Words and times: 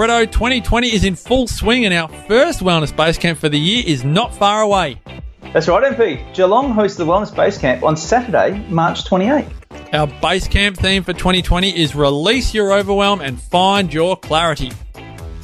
Bretto, 0.00 0.24
2020 0.24 0.94
is 0.94 1.04
in 1.04 1.14
full 1.14 1.46
swing 1.46 1.84
and 1.84 1.92
our 1.92 2.08
first 2.26 2.60
Wellness 2.60 2.96
Base 2.96 3.18
Camp 3.18 3.38
for 3.38 3.50
the 3.50 3.58
year 3.58 3.84
is 3.86 4.02
not 4.02 4.34
far 4.34 4.62
away. 4.62 4.98
That's 5.52 5.68
right, 5.68 5.92
MP. 5.92 6.32
Geelong 6.32 6.70
hosts 6.70 6.96
the 6.96 7.04
Wellness 7.04 7.36
Base 7.36 7.58
Camp 7.58 7.82
on 7.82 7.98
Saturday, 7.98 8.66
March 8.70 9.04
28th. 9.04 9.52
Our 9.92 10.06
base 10.22 10.48
camp 10.48 10.78
theme 10.78 11.02
for 11.04 11.12
2020 11.12 11.78
is 11.78 11.94
release 11.94 12.54
your 12.54 12.72
overwhelm 12.72 13.20
and 13.20 13.38
find 13.38 13.92
your 13.92 14.16
clarity. 14.16 14.72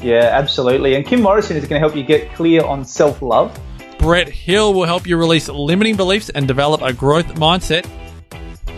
Yeah, 0.00 0.30
absolutely. 0.32 0.94
And 0.94 1.04
Kim 1.04 1.20
Morrison 1.20 1.58
is 1.58 1.68
going 1.68 1.78
to 1.78 1.86
help 1.86 1.94
you 1.94 2.02
get 2.02 2.32
clear 2.32 2.64
on 2.64 2.82
self 2.82 3.20
love. 3.20 3.54
Brett 3.98 4.30
Hill 4.30 4.72
will 4.72 4.86
help 4.86 5.06
you 5.06 5.18
release 5.18 5.50
limiting 5.50 5.96
beliefs 5.96 6.30
and 6.30 6.48
develop 6.48 6.80
a 6.80 6.94
growth 6.94 7.26
mindset. 7.34 7.86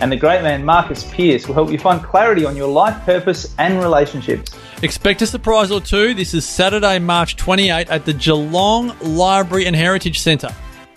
And 0.01 0.13
the 0.13 0.17
great 0.17 0.43
man 0.43 0.65
Marcus 0.65 1.05
Pierce 1.11 1.47
will 1.47 1.55
help 1.55 1.71
you 1.71 1.79
find 1.79 2.03
clarity 2.03 2.45
on 2.45 2.57
your 2.57 2.69
life 2.69 3.05
purpose 3.05 3.55
and 3.59 3.81
relationships. 3.81 4.53
Expect 4.83 5.23
a 5.23 5.27
surprise 5.27 5.71
or 5.71 5.81
two. 5.81 6.15
This 6.15 6.35
is 6.35 6.47
Saturday, 6.47 6.99
March 6.99 7.37
28 7.37 7.89
at 7.89 8.05
the 8.05 8.13
Geelong 8.13 8.97
Library 9.01 9.67
and 9.67 9.75
Heritage 9.75 10.21
Centre. 10.21 10.55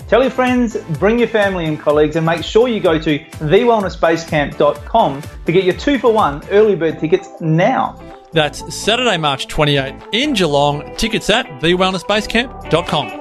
Tell 0.07 0.21
your 0.21 0.29
friends, 0.29 0.75
bring 0.99 1.17
your 1.19 1.29
family 1.29 1.65
and 1.65 1.79
colleagues, 1.79 2.17
and 2.17 2.25
make 2.25 2.43
sure 2.43 2.67
you 2.67 2.81
go 2.81 2.99
to 2.99 3.19
thewellnessbasecamp.com 3.19 5.23
to 5.45 5.51
get 5.51 5.63
your 5.63 5.75
two 5.75 5.97
for 5.97 6.13
one 6.13 6.43
early 6.49 6.75
bird 6.75 6.99
tickets 6.99 7.29
now. 7.39 7.97
That's 8.33 8.75
Saturday, 8.75 9.17
March 9.17 9.47
28 9.47 9.95
in 10.11 10.33
Geelong. 10.33 10.95
Tickets 10.97 11.29
at 11.29 11.47
thewellnessbasecamp.com. 11.61 13.20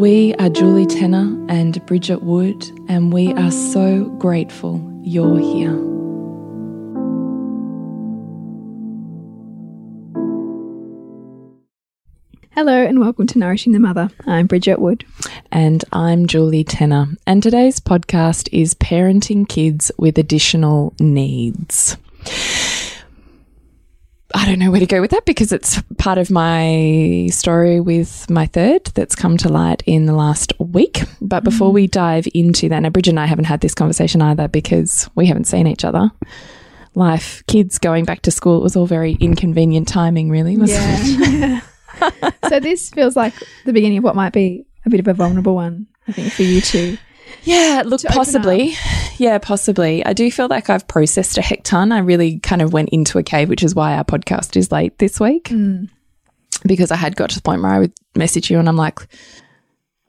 We 0.00 0.34
are 0.36 0.48
Julie 0.48 0.86
Tenner 0.86 1.44
and 1.50 1.84
Bridget 1.84 2.22
Wood, 2.22 2.64
and 2.88 3.12
we 3.12 3.34
are 3.34 3.50
so 3.50 4.04
grateful 4.18 4.80
you're 5.04 5.38
here. 5.38 5.74
Hello 12.52 12.82
and 12.82 12.98
welcome 12.98 13.26
to 13.26 13.38
Nourishing 13.38 13.74
the 13.74 13.78
Mother. 13.78 14.08
I'm 14.26 14.46
Bridget 14.46 14.78
Wood. 14.78 15.04
And 15.52 15.84
I'm 15.92 16.26
Julie 16.26 16.64
Tenner. 16.64 17.08
And 17.26 17.42
today's 17.42 17.78
podcast 17.78 18.48
is 18.52 18.72
Parenting 18.72 19.46
Kids 19.46 19.92
with 19.98 20.16
Additional 20.16 20.94
Needs. 20.98 21.98
I 24.34 24.46
don't 24.46 24.58
know 24.58 24.70
where 24.70 24.80
to 24.80 24.86
go 24.86 25.00
with 25.00 25.10
that 25.10 25.24
because 25.24 25.52
it's 25.52 25.80
part 25.98 26.18
of 26.18 26.30
my 26.30 27.28
story 27.30 27.80
with 27.80 28.30
my 28.30 28.46
third 28.46 28.84
that's 28.94 29.14
come 29.14 29.36
to 29.38 29.48
light 29.48 29.82
in 29.86 30.06
the 30.06 30.12
last 30.12 30.52
week. 30.58 31.02
But 31.20 31.42
before 31.42 31.72
we 31.72 31.88
mm. 31.88 31.90
dive 31.90 32.28
into 32.32 32.68
that, 32.68 32.80
now 32.80 32.90
Bridget 32.90 33.10
and 33.10 33.20
I 33.20 33.26
haven't 33.26 33.46
had 33.46 33.60
this 33.60 33.74
conversation 33.74 34.22
either 34.22 34.46
because 34.46 35.10
we 35.14 35.26
haven't 35.26 35.44
seen 35.44 35.66
each 35.66 35.84
other. 35.84 36.10
Life, 36.94 37.42
kids 37.46 37.78
going 37.78 38.04
back 38.04 38.22
to 38.22 38.30
school, 38.30 38.58
it 38.58 38.62
was 38.62 38.76
all 38.76 38.86
very 38.86 39.12
inconvenient 39.20 39.88
timing, 39.88 40.30
really, 40.30 40.56
wasn't 40.56 40.80
it? 40.82 41.62
Yeah. 42.00 42.30
so 42.48 42.60
this 42.60 42.90
feels 42.90 43.16
like 43.16 43.34
the 43.64 43.72
beginning 43.72 43.98
of 43.98 44.04
what 44.04 44.16
might 44.16 44.32
be 44.32 44.64
a 44.86 44.90
bit 44.90 45.00
of 45.00 45.08
a 45.08 45.14
vulnerable 45.14 45.54
one, 45.54 45.86
I 46.08 46.12
think, 46.12 46.32
for 46.32 46.42
you 46.42 46.60
too. 46.60 46.98
Yeah, 47.42 47.82
look, 47.84 48.02
possibly. 48.02 48.74
Yeah, 49.20 49.36
possibly. 49.36 50.02
I 50.06 50.14
do 50.14 50.30
feel 50.30 50.48
like 50.48 50.70
I've 50.70 50.88
processed 50.88 51.36
a 51.36 51.42
heck 51.42 51.62
ton. 51.62 51.92
I 51.92 51.98
really 51.98 52.38
kind 52.38 52.62
of 52.62 52.72
went 52.72 52.88
into 52.88 53.18
a 53.18 53.22
cave, 53.22 53.50
which 53.50 53.62
is 53.62 53.74
why 53.74 53.94
our 53.94 54.02
podcast 54.04 54.56
is 54.56 54.72
late 54.72 54.96
this 54.98 55.20
week. 55.20 55.52
Because 56.64 56.90
I 56.90 56.96
had 56.96 57.16
got 57.16 57.28
to 57.28 57.36
the 57.36 57.42
point 57.42 57.60
where 57.60 57.70
I 57.70 57.80
would 57.80 57.92
message 58.14 58.50
you 58.50 58.58
and 58.58 58.66
I'm 58.66 58.76
like, 58.76 58.98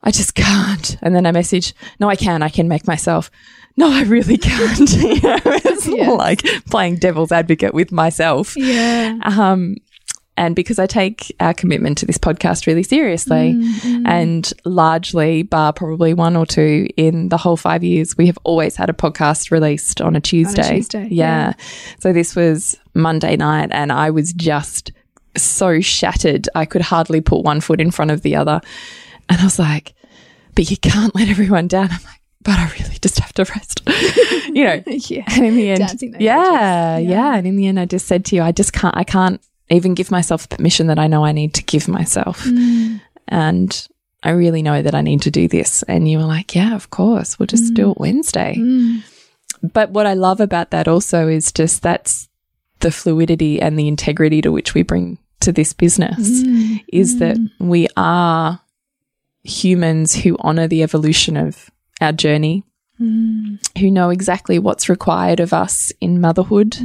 I 0.02 0.12
just 0.12 0.34
can't. 0.34 0.96
And 1.02 1.14
then 1.14 1.26
I 1.26 1.32
message, 1.32 1.74
no, 2.00 2.08
I 2.08 2.16
can. 2.16 2.42
I 2.42 2.48
can 2.48 2.68
make 2.68 2.86
myself. 2.86 3.30
No, 3.76 3.90
I 3.92 4.02
really 4.04 4.38
can't. 4.38 4.78
you 4.90 5.20
know, 5.20 5.38
it's 5.44 5.86
Yes. 5.86 6.18
like 6.18 6.42
playing 6.70 6.96
devil's 6.96 7.32
advocate 7.32 7.74
with 7.74 7.92
myself. 7.92 8.56
Yeah. 8.56 9.18
Um, 9.24 9.76
and 10.36 10.56
because 10.56 10.78
I 10.78 10.86
take 10.86 11.34
our 11.40 11.52
commitment 11.52 11.98
to 11.98 12.06
this 12.06 12.18
podcast 12.18 12.66
really 12.66 12.82
seriously, 12.82 13.50
and 14.06 14.50
largely, 14.64 15.42
bar 15.42 15.72
probably 15.72 16.14
one 16.14 16.36
or 16.36 16.46
two 16.46 16.88
in 16.96 17.28
the 17.28 17.36
whole 17.36 17.56
five 17.56 17.84
years, 17.84 18.16
we 18.16 18.26
have 18.26 18.38
always 18.44 18.76
had 18.76 18.88
a 18.88 18.94
podcast 18.94 19.50
released 19.50 20.00
on 20.00 20.16
a 20.16 20.20
Tuesday. 20.20 20.76
Tuesday, 20.76 21.08
yeah. 21.10 21.52
So 22.00 22.12
this 22.12 22.34
was 22.34 22.78
Monday 22.94 23.36
night, 23.36 23.68
and 23.72 23.92
I 23.92 24.10
was 24.10 24.32
just 24.32 24.90
so 25.36 25.80
shattered. 25.80 26.48
I 26.54 26.64
could 26.64 26.82
hardly 26.82 27.20
put 27.20 27.42
one 27.44 27.60
foot 27.60 27.80
in 27.80 27.90
front 27.90 28.10
of 28.10 28.22
the 28.22 28.36
other. 28.36 28.60
And 29.28 29.40
I 29.40 29.44
was 29.44 29.58
like, 29.58 29.94
but 30.54 30.70
you 30.70 30.76
can't 30.76 31.14
let 31.14 31.28
everyone 31.28 31.68
down. 31.68 31.84
I'm 31.90 32.02
like, 32.04 32.20
but 32.42 32.58
I 32.58 32.70
really 32.78 32.98
just 33.00 33.18
have 33.20 33.32
to 33.34 33.44
rest. 33.44 33.80
you 34.48 34.64
know, 34.64 34.82
Yeah. 34.86 35.24
and 35.28 35.44
in 35.46 35.56
the 35.56 35.70
end, 35.70 36.02
yeah, 36.20 36.98
yeah, 36.98 36.98
Yeah. 36.98 37.36
And 37.36 37.46
in 37.46 37.56
the 37.56 37.66
end, 37.66 37.78
I 37.80 37.84
just 37.86 38.06
said 38.06 38.24
to 38.26 38.36
you, 38.36 38.42
I 38.42 38.52
just 38.52 38.72
can't, 38.72 38.96
I 38.96 39.04
can't 39.04 39.40
even 39.72 39.94
give 39.94 40.10
myself 40.10 40.48
permission 40.48 40.86
that 40.88 40.98
I 40.98 41.06
know 41.06 41.24
I 41.24 41.32
need 41.32 41.54
to 41.54 41.62
give 41.62 41.88
myself. 41.88 42.44
Mm. 42.44 43.00
And 43.28 43.88
I 44.22 44.30
really 44.30 44.62
know 44.62 44.82
that 44.82 44.94
I 44.94 45.00
need 45.00 45.22
to 45.22 45.30
do 45.30 45.48
this. 45.48 45.82
And 45.84 46.08
you 46.08 46.18
were 46.18 46.24
like, 46.24 46.54
yeah, 46.54 46.74
of 46.74 46.90
course, 46.90 47.38
we'll 47.38 47.46
just 47.46 47.74
do 47.74 47.90
it 47.90 47.98
Wednesday. 47.98 48.56
Mm. 48.58 49.02
But 49.72 49.90
what 49.90 50.06
I 50.06 50.14
love 50.14 50.40
about 50.40 50.70
that 50.70 50.88
also 50.88 51.28
is 51.28 51.52
just 51.52 51.82
that's 51.82 52.28
the 52.80 52.90
fluidity 52.90 53.60
and 53.60 53.78
the 53.78 53.86
integrity 53.88 54.42
to 54.42 54.50
which 54.50 54.74
we 54.74 54.82
bring 54.82 55.18
to 55.40 55.52
this 55.52 55.72
business 55.72 56.42
Mm. 56.42 56.84
is 56.92 57.18
that 57.18 57.36
we 57.58 57.88
are 57.96 58.60
humans 59.44 60.14
who 60.14 60.36
honor 60.40 60.68
the 60.68 60.82
evolution 60.82 61.36
of 61.36 61.70
our 62.00 62.12
journey, 62.12 62.64
Mm. 63.00 63.58
who 63.78 63.90
know 63.90 64.10
exactly 64.10 64.58
what's 64.58 64.88
required 64.88 65.40
of 65.40 65.52
us 65.52 65.90
in 66.00 66.20
motherhood. 66.20 66.76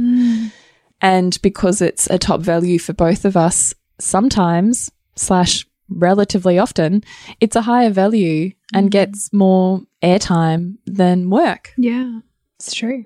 Mm. 1.02 1.08
And 1.08 1.42
because 1.42 1.80
it's 1.80 2.08
a 2.08 2.18
top 2.18 2.40
value 2.40 2.78
for 2.78 2.92
both 2.92 3.24
of 3.24 3.36
us, 3.36 3.74
sometimes, 3.98 4.90
slash, 5.16 5.66
relatively 5.88 6.58
often, 6.58 7.02
it's 7.40 7.56
a 7.56 7.62
higher 7.62 7.90
value 7.90 8.52
and 8.74 8.90
gets 8.90 9.32
more 9.32 9.82
airtime 10.02 10.76
than 10.86 11.30
work. 11.30 11.72
Yeah. 11.76 12.20
It's 12.58 12.74
true. 12.74 13.04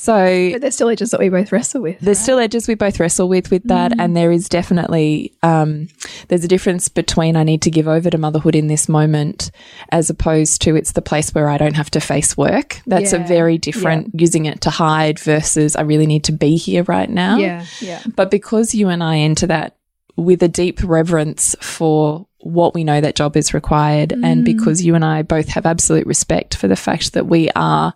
So 0.00 0.52
But 0.52 0.62
there's 0.62 0.74
still 0.76 0.88
edges 0.88 1.10
that 1.10 1.20
we 1.20 1.28
both 1.28 1.52
wrestle 1.52 1.82
with. 1.82 2.00
there's 2.00 2.18
still 2.18 2.38
edges 2.38 2.66
we 2.66 2.74
both 2.74 2.98
wrestle 2.98 3.28
with 3.28 3.50
with 3.50 3.64
that 3.64 3.92
and 4.00 4.16
there 4.16 4.32
is 4.32 4.48
definitely 4.48 5.34
um, 5.42 5.88
there's 6.28 6.42
a 6.42 6.48
difference 6.48 6.88
between 6.88 7.36
i 7.36 7.42
need 7.42 7.60
to 7.62 7.70
give 7.70 7.86
over 7.86 8.08
to 8.08 8.16
motherhood 8.16 8.54
in 8.54 8.66
this 8.68 8.88
moment 8.88 9.50
as 9.90 10.08
opposed 10.08 10.62
to 10.62 10.74
it's 10.74 10.92
the 10.92 11.02
place 11.02 11.34
where 11.34 11.50
i 11.50 11.58
don't 11.58 11.76
have 11.76 11.90
to 11.90 12.00
face 12.00 12.34
work. 12.34 12.80
That's 12.86 13.12
a 13.12 13.18
very 13.18 13.58
different 13.58 14.18
using 14.18 14.46
it 14.46 14.62
to 14.62 14.70
hide 14.70 15.18
versus 15.18 15.76
i 15.76 15.82
really 15.82 16.06
need 16.06 16.24
to 16.24 16.32
be 16.32 16.56
here 16.56 16.84
right 16.84 17.10
now. 17.10 17.36
Yeah, 17.36 17.66
yeah. 17.80 18.02
but 18.16 18.30
because 18.30 18.74
you 18.74 18.88
and 18.88 19.02
i 19.04 19.18
enter 19.18 19.46
that 19.48 19.76
with 20.16 20.42
a 20.42 20.48
deep 20.48 20.82
reverence 20.82 21.54
for 21.60 22.26
what 22.38 22.72
we 22.74 22.84
know 22.84 23.02
that 23.02 23.16
job 23.16 23.36
is 23.36 23.52
required 23.52 24.12
and 24.12 24.46
because 24.46 24.82
you 24.82 24.94
and 24.94 25.04
i 25.04 25.20
both 25.20 25.48
have 25.48 25.66
absolute 25.66 26.06
respect 26.06 26.56
for 26.56 26.68
the 26.68 26.76
fact 26.76 27.12
that 27.12 27.26
we 27.26 27.50
are 27.54 27.92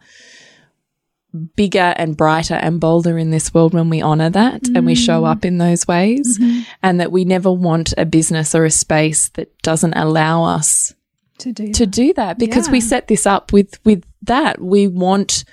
bigger 1.34 1.94
and 1.96 2.16
brighter 2.16 2.54
and 2.54 2.80
bolder 2.80 3.18
in 3.18 3.30
this 3.30 3.52
world 3.52 3.74
when 3.74 3.90
we 3.90 4.00
honor 4.00 4.30
that 4.30 4.66
and 4.68 4.86
we 4.86 4.94
show 4.94 5.22
mm. 5.22 5.30
up 5.30 5.44
in 5.44 5.58
those 5.58 5.86
ways 5.86 6.38
mm-hmm. 6.38 6.62
and 6.82 7.00
that 7.00 7.10
we 7.10 7.24
never 7.24 7.50
want 7.50 7.92
a 7.98 8.04
business 8.04 8.54
or 8.54 8.64
a 8.64 8.70
space 8.70 9.28
that 9.30 9.56
doesn't 9.62 9.94
allow 9.94 10.44
us 10.44 10.94
To 11.38 11.52
do 11.52 11.72
to 11.72 11.86
do 11.86 12.12
that 12.14 12.38
because 12.38 12.70
we 12.70 12.80
set 12.80 13.08
this 13.08 13.26
up 13.26 13.52
with 13.52 13.84
with 13.84 14.04
that. 14.22 14.60
We 14.60 14.86
want 14.86 15.44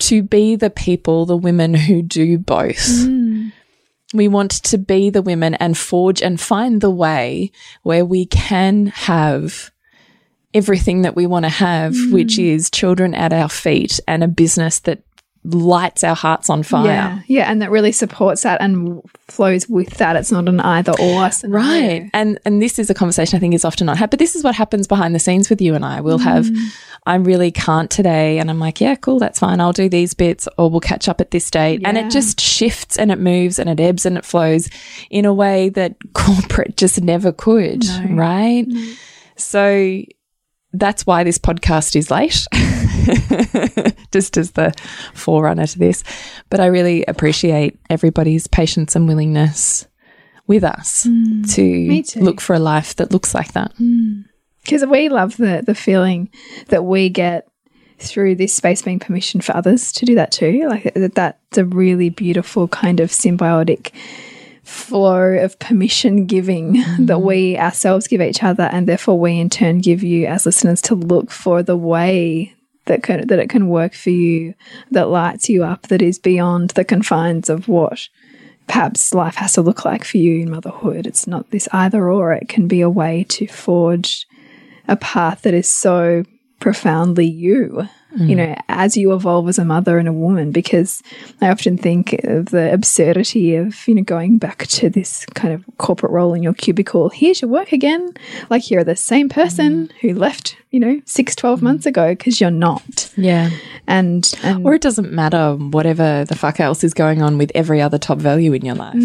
to 0.00 0.22
be 0.22 0.56
the 0.56 0.70
people 0.70 1.26
the 1.26 1.36
women 1.36 1.74
who 1.74 2.02
do 2.02 2.38
both. 2.38 2.86
Mm. 3.06 3.52
We 4.12 4.26
want 4.26 4.50
to 4.50 4.78
be 4.78 5.10
the 5.10 5.22
women 5.22 5.54
and 5.54 5.78
forge 5.78 6.20
and 6.20 6.40
find 6.40 6.80
the 6.80 6.90
way 6.90 7.52
where 7.84 8.04
we 8.04 8.26
can 8.26 8.86
have 8.88 9.70
everything 10.52 11.02
that 11.02 11.14
we 11.14 11.26
want 11.26 11.44
to 11.44 11.50
have 11.50 11.94
which 12.10 12.36
mm. 12.36 12.44
is 12.44 12.70
children 12.70 13.14
at 13.14 13.32
our 13.32 13.48
feet 13.48 14.00
and 14.08 14.24
a 14.24 14.28
business 14.28 14.80
that 14.80 15.00
lights 15.44 16.04
our 16.04 16.14
hearts 16.14 16.50
on 16.50 16.62
fire 16.62 16.86
Yeah, 16.86 17.20
yeah, 17.26 17.50
and 17.50 17.62
that 17.62 17.70
really 17.70 17.92
supports 17.92 18.42
that 18.42 18.60
and 18.60 19.00
flows 19.28 19.68
with 19.68 19.96
that. 19.96 20.16
It's 20.16 20.30
not 20.30 20.48
an 20.48 20.60
either 20.60 20.92
or 21.00 21.30
scenario. 21.30 21.66
Right. 21.66 22.10
And 22.12 22.38
and 22.44 22.60
this 22.60 22.78
is 22.78 22.90
a 22.90 22.94
conversation 22.94 23.36
I 23.36 23.40
think 23.40 23.54
is 23.54 23.64
often 23.64 23.86
not 23.86 23.96
had, 23.96 24.10
but 24.10 24.18
this 24.18 24.34
is 24.34 24.44
what 24.44 24.54
happens 24.54 24.86
behind 24.86 25.14
the 25.14 25.18
scenes 25.18 25.48
with 25.48 25.60
you 25.60 25.74
and 25.74 25.84
I. 25.84 26.00
We'll 26.02 26.18
have 26.18 26.46
mm. 26.46 26.68
I 27.06 27.14
really 27.14 27.50
can't 27.50 27.90
today 27.90 28.38
and 28.38 28.50
I'm 28.50 28.58
like, 28.58 28.80
yeah, 28.80 28.94
cool, 28.94 29.18
that's 29.18 29.38
fine. 29.38 29.60
I'll 29.60 29.72
do 29.72 29.88
these 29.88 30.12
bits 30.12 30.46
or 30.58 30.68
we'll 30.68 30.80
catch 30.80 31.08
up 31.08 31.20
at 31.20 31.30
this 31.30 31.50
date. 31.50 31.80
And 31.84 31.96
it 31.96 32.10
just 32.10 32.40
shifts 32.40 32.98
and 32.98 33.10
it 33.10 33.18
moves 33.18 33.58
and 33.58 33.70
it 33.70 33.80
ebbs 33.80 34.04
and 34.04 34.18
it 34.18 34.24
flows 34.24 34.68
in 35.08 35.24
a 35.24 35.32
way 35.32 35.70
that 35.70 35.96
corporate 36.12 36.76
just 36.76 37.00
never 37.00 37.32
could, 37.32 37.84
right? 38.10 38.66
Mm. 38.68 38.98
So 39.36 40.02
that's 40.72 41.06
why 41.06 41.24
this 41.24 41.38
podcast 41.38 41.96
is 41.96 42.10
late. 42.10 42.46
Just 44.12 44.36
as 44.36 44.52
the 44.52 44.74
forerunner 45.14 45.66
to 45.66 45.78
this. 45.78 46.04
But 46.48 46.60
I 46.60 46.66
really 46.66 47.04
appreciate 47.06 47.78
everybody's 47.88 48.46
patience 48.46 48.96
and 48.96 49.06
willingness 49.06 49.86
with 50.46 50.64
us 50.64 51.06
mm. 51.06 51.54
to 51.54 52.20
look 52.20 52.40
for 52.40 52.54
a 52.54 52.58
life 52.58 52.96
that 52.96 53.12
looks 53.12 53.34
like 53.34 53.52
that. 53.52 53.74
Mm. 53.76 54.24
because 54.62 54.84
we 54.84 55.08
love 55.08 55.36
the 55.36 55.62
the 55.64 55.74
feeling 55.74 56.28
that 56.68 56.84
we 56.84 57.08
get 57.08 57.46
through 58.00 58.34
this 58.34 58.54
space 58.54 58.82
being 58.82 58.98
permission 58.98 59.40
for 59.40 59.54
others 59.56 59.92
to 59.92 60.06
do 60.06 60.14
that 60.14 60.32
too. 60.32 60.66
Like 60.68 60.94
that, 60.94 61.14
that's 61.14 61.58
a 61.58 61.64
really 61.64 62.10
beautiful 62.10 62.66
kind 62.68 62.98
of 63.00 63.10
symbiotic 63.10 63.92
flow 64.64 65.36
of 65.38 65.58
permission 65.58 66.26
giving 66.26 66.76
mm. 66.76 67.06
that 67.06 67.20
we 67.20 67.58
ourselves 67.58 68.08
give 68.08 68.20
each 68.20 68.42
other, 68.42 68.64
and 68.64 68.86
therefore 68.86 69.18
we 69.18 69.38
in 69.38 69.50
turn 69.50 69.78
give 69.78 70.02
you 70.02 70.26
as 70.26 70.46
listeners 70.46 70.80
to 70.82 70.94
look 70.94 71.30
for 71.30 71.62
the 71.62 71.76
way. 71.76 72.54
That, 72.90 73.04
can, 73.04 73.24
that 73.28 73.38
it 73.38 73.48
can 73.48 73.68
work 73.68 73.94
for 73.94 74.10
you, 74.10 74.54
that 74.90 75.10
lights 75.10 75.48
you 75.48 75.62
up, 75.62 75.86
that 75.86 76.02
is 76.02 76.18
beyond 76.18 76.70
the 76.70 76.84
confines 76.84 77.48
of 77.48 77.68
what 77.68 78.08
perhaps 78.66 79.14
life 79.14 79.36
has 79.36 79.52
to 79.52 79.62
look 79.62 79.84
like 79.84 80.02
for 80.02 80.18
you 80.18 80.40
in 80.40 80.50
motherhood. 80.50 81.06
It's 81.06 81.28
not 81.28 81.48
this 81.52 81.68
either 81.70 82.10
or, 82.10 82.32
it 82.32 82.48
can 82.48 82.66
be 82.66 82.80
a 82.80 82.90
way 82.90 83.24
to 83.28 83.46
forge 83.46 84.26
a 84.88 84.96
path 84.96 85.42
that 85.42 85.54
is 85.54 85.70
so 85.70 86.24
profoundly 86.58 87.26
you, 87.26 87.88
you 88.16 88.34
mm. 88.34 88.36
know, 88.36 88.56
as 88.68 88.96
you 88.96 89.12
evolve 89.12 89.48
as 89.48 89.58
a 89.58 89.64
mother 89.64 89.98
and 89.98 90.08
a 90.08 90.12
woman. 90.12 90.50
Because 90.50 91.02
I 91.40 91.48
often 91.48 91.76
think 91.76 92.12
of 92.24 92.46
the 92.46 92.72
absurdity 92.72 93.54
of, 93.56 93.86
you 93.86 93.94
know, 93.94 94.02
going 94.02 94.38
back 94.38 94.66
to 94.66 94.90
this 94.90 95.24
kind 95.34 95.54
of 95.54 95.64
corporate 95.78 96.12
role 96.12 96.34
in 96.34 96.42
your 96.42 96.54
cubicle. 96.54 97.08
Here's 97.08 97.40
your 97.40 97.50
work 97.50 97.72
again. 97.72 98.12
Like 98.48 98.70
you're 98.70 98.84
the 98.84 98.96
same 98.96 99.28
person 99.28 99.88
mm. 99.88 99.92
who 100.00 100.14
left, 100.14 100.56
you 100.70 100.80
know, 100.80 101.00
six, 101.04 101.34
12 101.36 101.60
mm. 101.60 101.62
months 101.62 101.86
ago 101.86 102.10
because 102.10 102.40
you're 102.40 102.50
not. 102.50 103.12
Yeah. 103.16 103.50
And, 103.86 104.32
and 104.42 104.66
Or 104.66 104.74
it 104.74 104.82
doesn't 104.82 105.12
matter 105.12 105.54
whatever 105.54 106.24
the 106.24 106.36
fuck 106.36 106.60
else 106.60 106.84
is 106.84 106.94
going 106.94 107.22
on 107.22 107.38
with 107.38 107.52
every 107.54 107.80
other 107.80 107.98
top 107.98 108.18
value 108.18 108.52
in 108.52 108.64
your 108.64 108.74
life. 108.74 108.96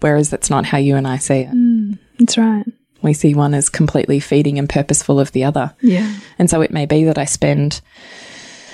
Whereas 0.00 0.30
that's 0.30 0.50
not 0.50 0.66
how 0.66 0.78
you 0.78 0.96
and 0.96 1.06
I 1.06 1.18
see 1.18 1.46
it. 1.48 1.98
that's 2.18 2.36
right. 2.36 2.64
We 3.02 3.14
see 3.14 3.34
one 3.34 3.54
as 3.54 3.68
completely 3.68 4.20
feeding 4.20 4.58
and 4.58 4.68
purposeful 4.68 5.18
of 5.18 5.32
the 5.32 5.44
other. 5.44 5.74
Yeah. 5.80 6.14
And 6.38 6.50
so 6.50 6.60
it 6.60 6.70
may 6.70 6.86
be 6.86 7.04
that 7.04 7.18
I 7.18 7.24
spend 7.24 7.80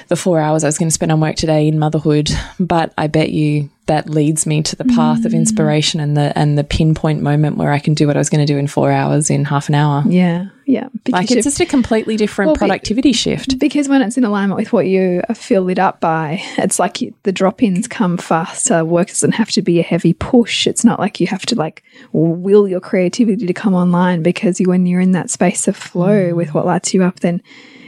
the 0.08 0.16
four 0.16 0.40
hours 0.40 0.64
I 0.64 0.68
was 0.68 0.78
going 0.78 0.88
to 0.88 0.94
spend 0.94 1.12
on 1.12 1.20
work 1.20 1.36
today 1.36 1.68
in 1.68 1.78
motherhood, 1.78 2.30
but 2.60 2.92
I 2.96 3.06
bet 3.06 3.30
you 3.30 3.70
that 3.86 4.10
leads 4.10 4.46
me 4.46 4.62
to 4.62 4.74
the 4.74 4.84
path 4.84 5.24
of 5.24 5.32
mm. 5.32 5.36
inspiration 5.36 6.00
and 6.00 6.16
the 6.16 6.36
and 6.36 6.58
the 6.58 6.64
pinpoint 6.64 7.22
moment 7.22 7.56
where 7.56 7.70
I 7.70 7.78
can 7.78 7.94
do 7.94 8.08
what 8.08 8.16
I 8.16 8.18
was 8.18 8.28
going 8.28 8.44
to 8.44 8.52
do 8.52 8.58
in 8.58 8.66
four 8.66 8.90
hours 8.90 9.30
in 9.30 9.44
half 9.44 9.68
an 9.68 9.76
hour. 9.76 10.02
Yeah. 10.06 10.46
Yeah. 10.66 10.88
Because 11.04 11.12
Like 11.12 11.30
it's 11.30 11.44
just 11.44 11.60
a 11.60 11.66
completely 11.66 12.16
different 12.16 12.48
Well, 12.48 12.54
be- 12.54 12.58
productivity 12.58 13.12
shift. 13.12 13.60
Because 13.60 13.88
when 13.88 14.02
it's 14.02 14.16
in 14.16 14.24
alignment 14.24 14.58
with 14.58 14.72
what 14.72 14.86
you 14.86 15.22
feel 15.34 15.62
lit 15.62 15.78
up 15.78 16.00
by, 16.00 16.42
it's 16.58 16.80
like 16.80 17.00
you, 17.00 17.14
the 17.22 17.30
drop 17.30 17.62
ins 17.62 17.86
come 17.86 18.18
faster. 18.18 18.84
Work 18.84 19.08
doesn't 19.08 19.32
have 19.32 19.50
to 19.52 19.62
be 19.62 19.78
a 19.78 19.84
heavy 19.84 20.12
push. 20.12 20.66
It's 20.66 20.84
not 20.84 20.98
like 20.98 21.20
you 21.20 21.28
have 21.28 21.46
to 21.46 21.54
like 21.54 21.84
will 22.12 22.66
your 22.66 22.80
creativity 22.80 23.46
to 23.46 23.54
come 23.54 23.74
online 23.74 24.24
because 24.24 24.58
you, 24.58 24.68
when 24.68 24.86
you're 24.86 25.00
in 25.00 25.12
that 25.12 25.30
space 25.30 25.68
of 25.68 25.76
flow 25.76 26.32
mm. 26.32 26.36
with 26.36 26.54
what 26.54 26.66
lights 26.66 26.92
you 26.92 27.04
up, 27.04 27.20
then 27.20 27.40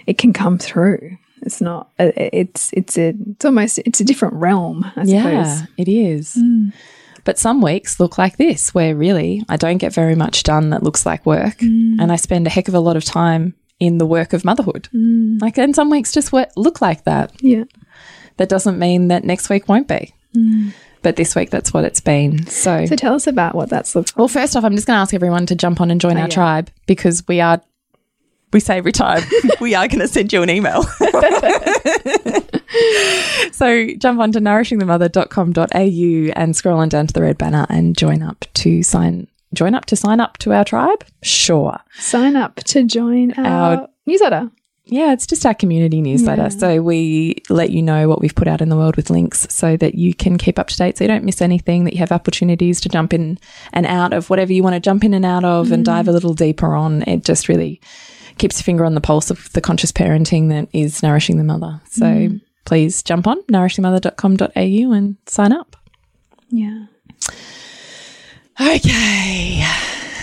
it 0.06 0.16
can 0.16 0.32
come 0.32 0.58
through. 0.58 1.18
It's 1.42 1.60
not. 1.60 1.90
Uh, 1.98 2.04
uh, 2.16 2.30
It's 2.32 2.70
it's 2.72 2.98
a. 2.98 3.14
It's 3.30 3.44
almost. 3.44 3.78
It's 3.78 4.00
a 4.00 4.04
different 4.04 4.34
realm. 4.34 4.84
I 4.96 5.02
Yeah, 5.04 5.54
suppose. 5.54 5.68
it 5.76 5.88
is. 5.88 6.34
Mm. 6.34 6.72
But 7.24 7.38
some 7.38 7.60
weeks 7.60 8.00
look 8.00 8.16
like 8.16 8.36
this, 8.38 8.74
where 8.74 8.94
really 8.96 9.44
I 9.48 9.56
don't 9.56 9.78
get 9.78 9.92
very 9.92 10.14
much 10.14 10.44
done 10.44 10.70
that 10.70 10.82
looks 10.82 11.04
like 11.04 11.26
work, 11.26 11.58
mm. 11.58 11.96
and 12.00 12.10
I 12.10 12.16
spend 12.16 12.46
a 12.46 12.50
heck 12.50 12.68
of 12.68 12.74
a 12.74 12.80
lot 12.80 12.96
of 12.96 13.04
time 13.04 13.54
in 13.80 13.98
the 13.98 14.06
work 14.06 14.32
of 14.32 14.44
motherhood. 14.44 14.88
Mm. 14.94 15.40
Like, 15.40 15.58
and 15.58 15.74
some 15.74 15.90
weeks 15.90 16.12
just 16.12 16.32
look 16.32 16.80
like 16.80 17.04
that. 17.04 17.32
Yeah. 17.40 17.64
That 18.38 18.48
doesn't 18.48 18.78
mean 18.78 19.08
that 19.08 19.24
next 19.24 19.50
week 19.50 19.68
won't 19.68 19.88
be. 19.88 20.14
But 21.02 21.16
this 21.16 21.36
week, 21.36 21.50
that's 21.50 21.72
what 21.72 21.84
it's 21.84 22.00
been. 22.00 22.46
So, 22.46 22.86
So 22.86 22.96
tell 22.96 23.14
us 23.14 23.26
about 23.26 23.54
what 23.54 23.70
that's 23.70 23.94
looked 23.94 24.10
like. 24.10 24.18
well, 24.18 24.28
first 24.28 24.56
off, 24.56 24.64
I'm 24.64 24.74
just 24.74 24.86
going 24.86 24.96
to 24.96 25.00
ask 25.00 25.14
everyone 25.14 25.46
to 25.46 25.54
jump 25.54 25.80
on 25.80 25.90
and 25.90 26.00
join 26.00 26.16
oh, 26.16 26.22
our 26.22 26.26
yeah. 26.26 26.34
tribe 26.34 26.70
because 26.86 27.26
we 27.28 27.40
are, 27.40 27.60
we 28.52 28.60
say 28.60 28.78
every 28.78 28.92
time, 28.92 29.22
we 29.60 29.74
are 29.74 29.88
going 29.88 30.00
to 30.00 30.08
send 30.08 30.32
you 30.32 30.42
an 30.42 30.50
email. 30.50 30.82
so 33.52 33.88
jump 33.98 34.20
on 34.20 34.32
to 34.32 34.40
nourishingthemother.com.au 34.40 36.40
and 36.40 36.56
scroll 36.56 36.78
on 36.78 36.88
down 36.88 37.06
to 37.06 37.12
the 37.12 37.22
red 37.22 37.38
banner 37.38 37.66
and 37.68 37.96
join 37.96 38.22
up 38.22 38.44
to 38.54 38.82
sign. 38.82 39.28
Join 39.54 39.74
up 39.74 39.86
to 39.86 39.96
sign 39.96 40.20
up 40.20 40.36
to 40.38 40.52
our 40.52 40.64
tribe? 40.64 41.04
Sure. 41.22 41.78
Sign 41.98 42.36
up 42.36 42.56
to 42.56 42.84
join 42.84 43.32
our, 43.32 43.78
Our- 43.78 43.88
newsletter. 44.06 44.50
Yeah, 44.90 45.12
it's 45.12 45.26
just 45.26 45.44
our 45.44 45.54
community 45.54 46.00
newsletter. 46.00 46.44
Yeah. 46.44 46.48
So 46.48 46.82
we 46.82 47.42
let 47.50 47.70
you 47.70 47.82
know 47.82 48.08
what 48.08 48.22
we've 48.22 48.34
put 48.34 48.48
out 48.48 48.62
in 48.62 48.70
the 48.70 48.76
world 48.76 48.96
with 48.96 49.10
links 49.10 49.46
so 49.50 49.76
that 49.76 49.96
you 49.96 50.14
can 50.14 50.38
keep 50.38 50.58
up 50.58 50.68
to 50.68 50.76
date 50.76 50.96
so 50.96 51.04
you 51.04 51.08
don't 51.08 51.24
miss 51.24 51.42
anything, 51.42 51.84
that 51.84 51.92
you 51.92 51.98
have 51.98 52.10
opportunities 52.10 52.80
to 52.80 52.88
jump 52.88 53.12
in 53.12 53.38
and 53.74 53.84
out 53.84 54.14
of 54.14 54.30
whatever 54.30 54.52
you 54.52 54.62
want 54.62 54.74
to 54.74 54.80
jump 54.80 55.04
in 55.04 55.12
and 55.12 55.26
out 55.26 55.44
of 55.44 55.72
and 55.72 55.82
mm. 55.82 55.86
dive 55.86 56.08
a 56.08 56.12
little 56.12 56.32
deeper 56.32 56.74
on. 56.74 57.02
It 57.02 57.22
just 57.22 57.48
really 57.48 57.82
keeps 58.38 58.58
your 58.58 58.64
finger 58.64 58.84
on 58.84 58.94
the 58.94 59.00
pulse 59.00 59.30
of 59.30 59.52
the 59.52 59.60
conscious 59.60 59.92
parenting 59.92 60.48
that 60.50 60.68
is 60.72 61.02
nourishing 61.02 61.36
the 61.36 61.44
mother. 61.44 61.80
So 61.90 62.30
please 62.64 63.02
jump 63.02 63.26
on 63.26 63.42
nourishingthemother.com.au 63.44 64.92
and 64.92 65.16
sign 65.26 65.52
up. 65.52 65.76
Yeah. 66.50 66.86
Okay. 68.60 69.64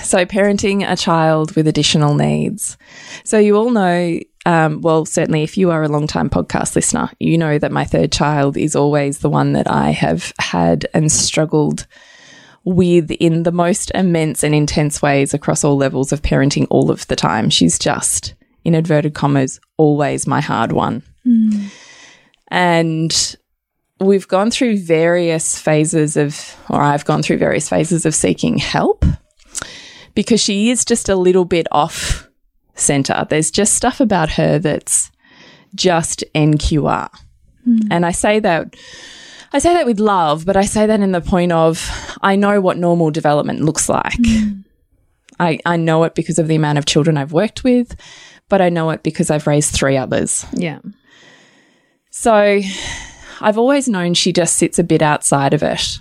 So, 0.03 0.24
parenting 0.24 0.88
a 0.88 0.95
child 0.95 1.55
with 1.55 1.67
additional 1.67 2.13
needs. 2.13 2.77
So, 3.24 3.39
you 3.39 3.57
all 3.57 3.72
know, 3.72 4.19
um, 4.45 4.81
well, 4.81 5.05
certainly 5.05 5.41
if 5.41 5.57
you 5.57 5.72
are 5.72 5.81
a 5.81 5.88
long-time 5.88 6.29
podcast 6.29 6.75
listener, 6.75 7.10
you 7.19 7.39
know 7.39 7.57
that 7.57 7.72
my 7.72 7.86
third 7.86 8.12
child 8.12 8.55
is 8.55 8.75
always 8.75 9.19
the 9.19 9.29
one 9.31 9.53
that 9.53 9.69
I 9.69 9.89
have 9.89 10.31
had 10.38 10.86
and 10.93 11.12
struggled 11.12 11.88
with 12.65 13.12
in 13.12 13.43
the 13.43 13.51
most 13.51 13.91
immense 13.93 14.43
and 14.43 14.55
intense 14.55 15.01
ways 15.01 15.34
across 15.34 15.63
all 15.63 15.77
levels 15.77 16.12
of 16.12 16.22
parenting 16.22 16.67
all 16.69 16.91
of 16.91 17.05
the 17.07 17.15
time. 17.15 17.50
She's 17.50 17.77
just, 17.79 18.34
in 18.63 18.74
inverted 18.75 19.13
commas, 19.13 19.60
always 19.77 20.27
my 20.27 20.41
hard 20.41 20.72
one. 20.72 21.03
And 22.50 23.36
we've 24.00 24.27
gone 24.27 24.51
through 24.51 24.79
various 24.79 25.57
phases 25.60 26.17
of, 26.17 26.57
or 26.69 26.81
I've 26.81 27.05
gone 27.05 27.22
through 27.22 27.38
various 27.38 27.69
phases 27.69 28.05
of 28.05 28.15
seeking 28.15 28.57
help 28.57 29.05
because 30.15 30.41
she 30.41 30.69
is 30.69 30.84
just 30.84 31.07
a 31.07 31.15
little 31.15 31.45
bit 31.45 31.67
off 31.72 32.27
center. 32.74 33.25
There's 33.29 33.51
just 33.51 33.75
stuff 33.75 34.00
about 34.00 34.31
her 34.31 34.60
that's 34.60 35.12
just 35.75 36.24
NQR. 36.34 37.10
Hmm. 37.63 37.77
And 37.91 38.05
I 38.05 38.12
say 38.12 38.39
that, 38.39 38.75
I 39.55 39.59
say 39.59 39.74
that 39.74 39.85
with 39.85 40.01
love, 40.01 40.45
but 40.45 40.57
I 40.57 40.65
say 40.65 40.85
that 40.85 41.00
in 41.00 41.13
the 41.13 41.21
point 41.21 41.53
of 41.53 41.89
I 42.21 42.35
know 42.35 42.59
what 42.59 42.77
normal 42.77 43.09
development 43.09 43.62
looks 43.62 43.88
like. 43.88 44.13
Hmm. 44.25 44.59
I, 45.39 45.59
I 45.65 45.77
know 45.77 46.03
it 46.03 46.13
because 46.13 46.39
of 46.39 46.50
the 46.50 46.55
amount 46.55 46.77
of 46.77 46.85
children 46.85 47.15
I've 47.15 47.31
worked 47.31 47.63
with, 47.63 47.95
but 48.50 48.62
I 48.62 48.67
know 48.67 48.89
it 48.89 49.01
because 49.01 49.31
I've 49.31 49.47
raised 49.47 49.74
three 49.74 49.95
others. 49.95 50.45
Yeah. 50.51 50.79
So 52.12 52.59
I've 53.39 53.57
always 53.57 53.88
known 53.88 54.13
she 54.13 54.33
just 54.33 54.57
sits 54.57 54.77
a 54.77 54.83
bit 54.83 55.01
outside 55.01 55.53
of 55.53 55.63
it. 55.63 56.00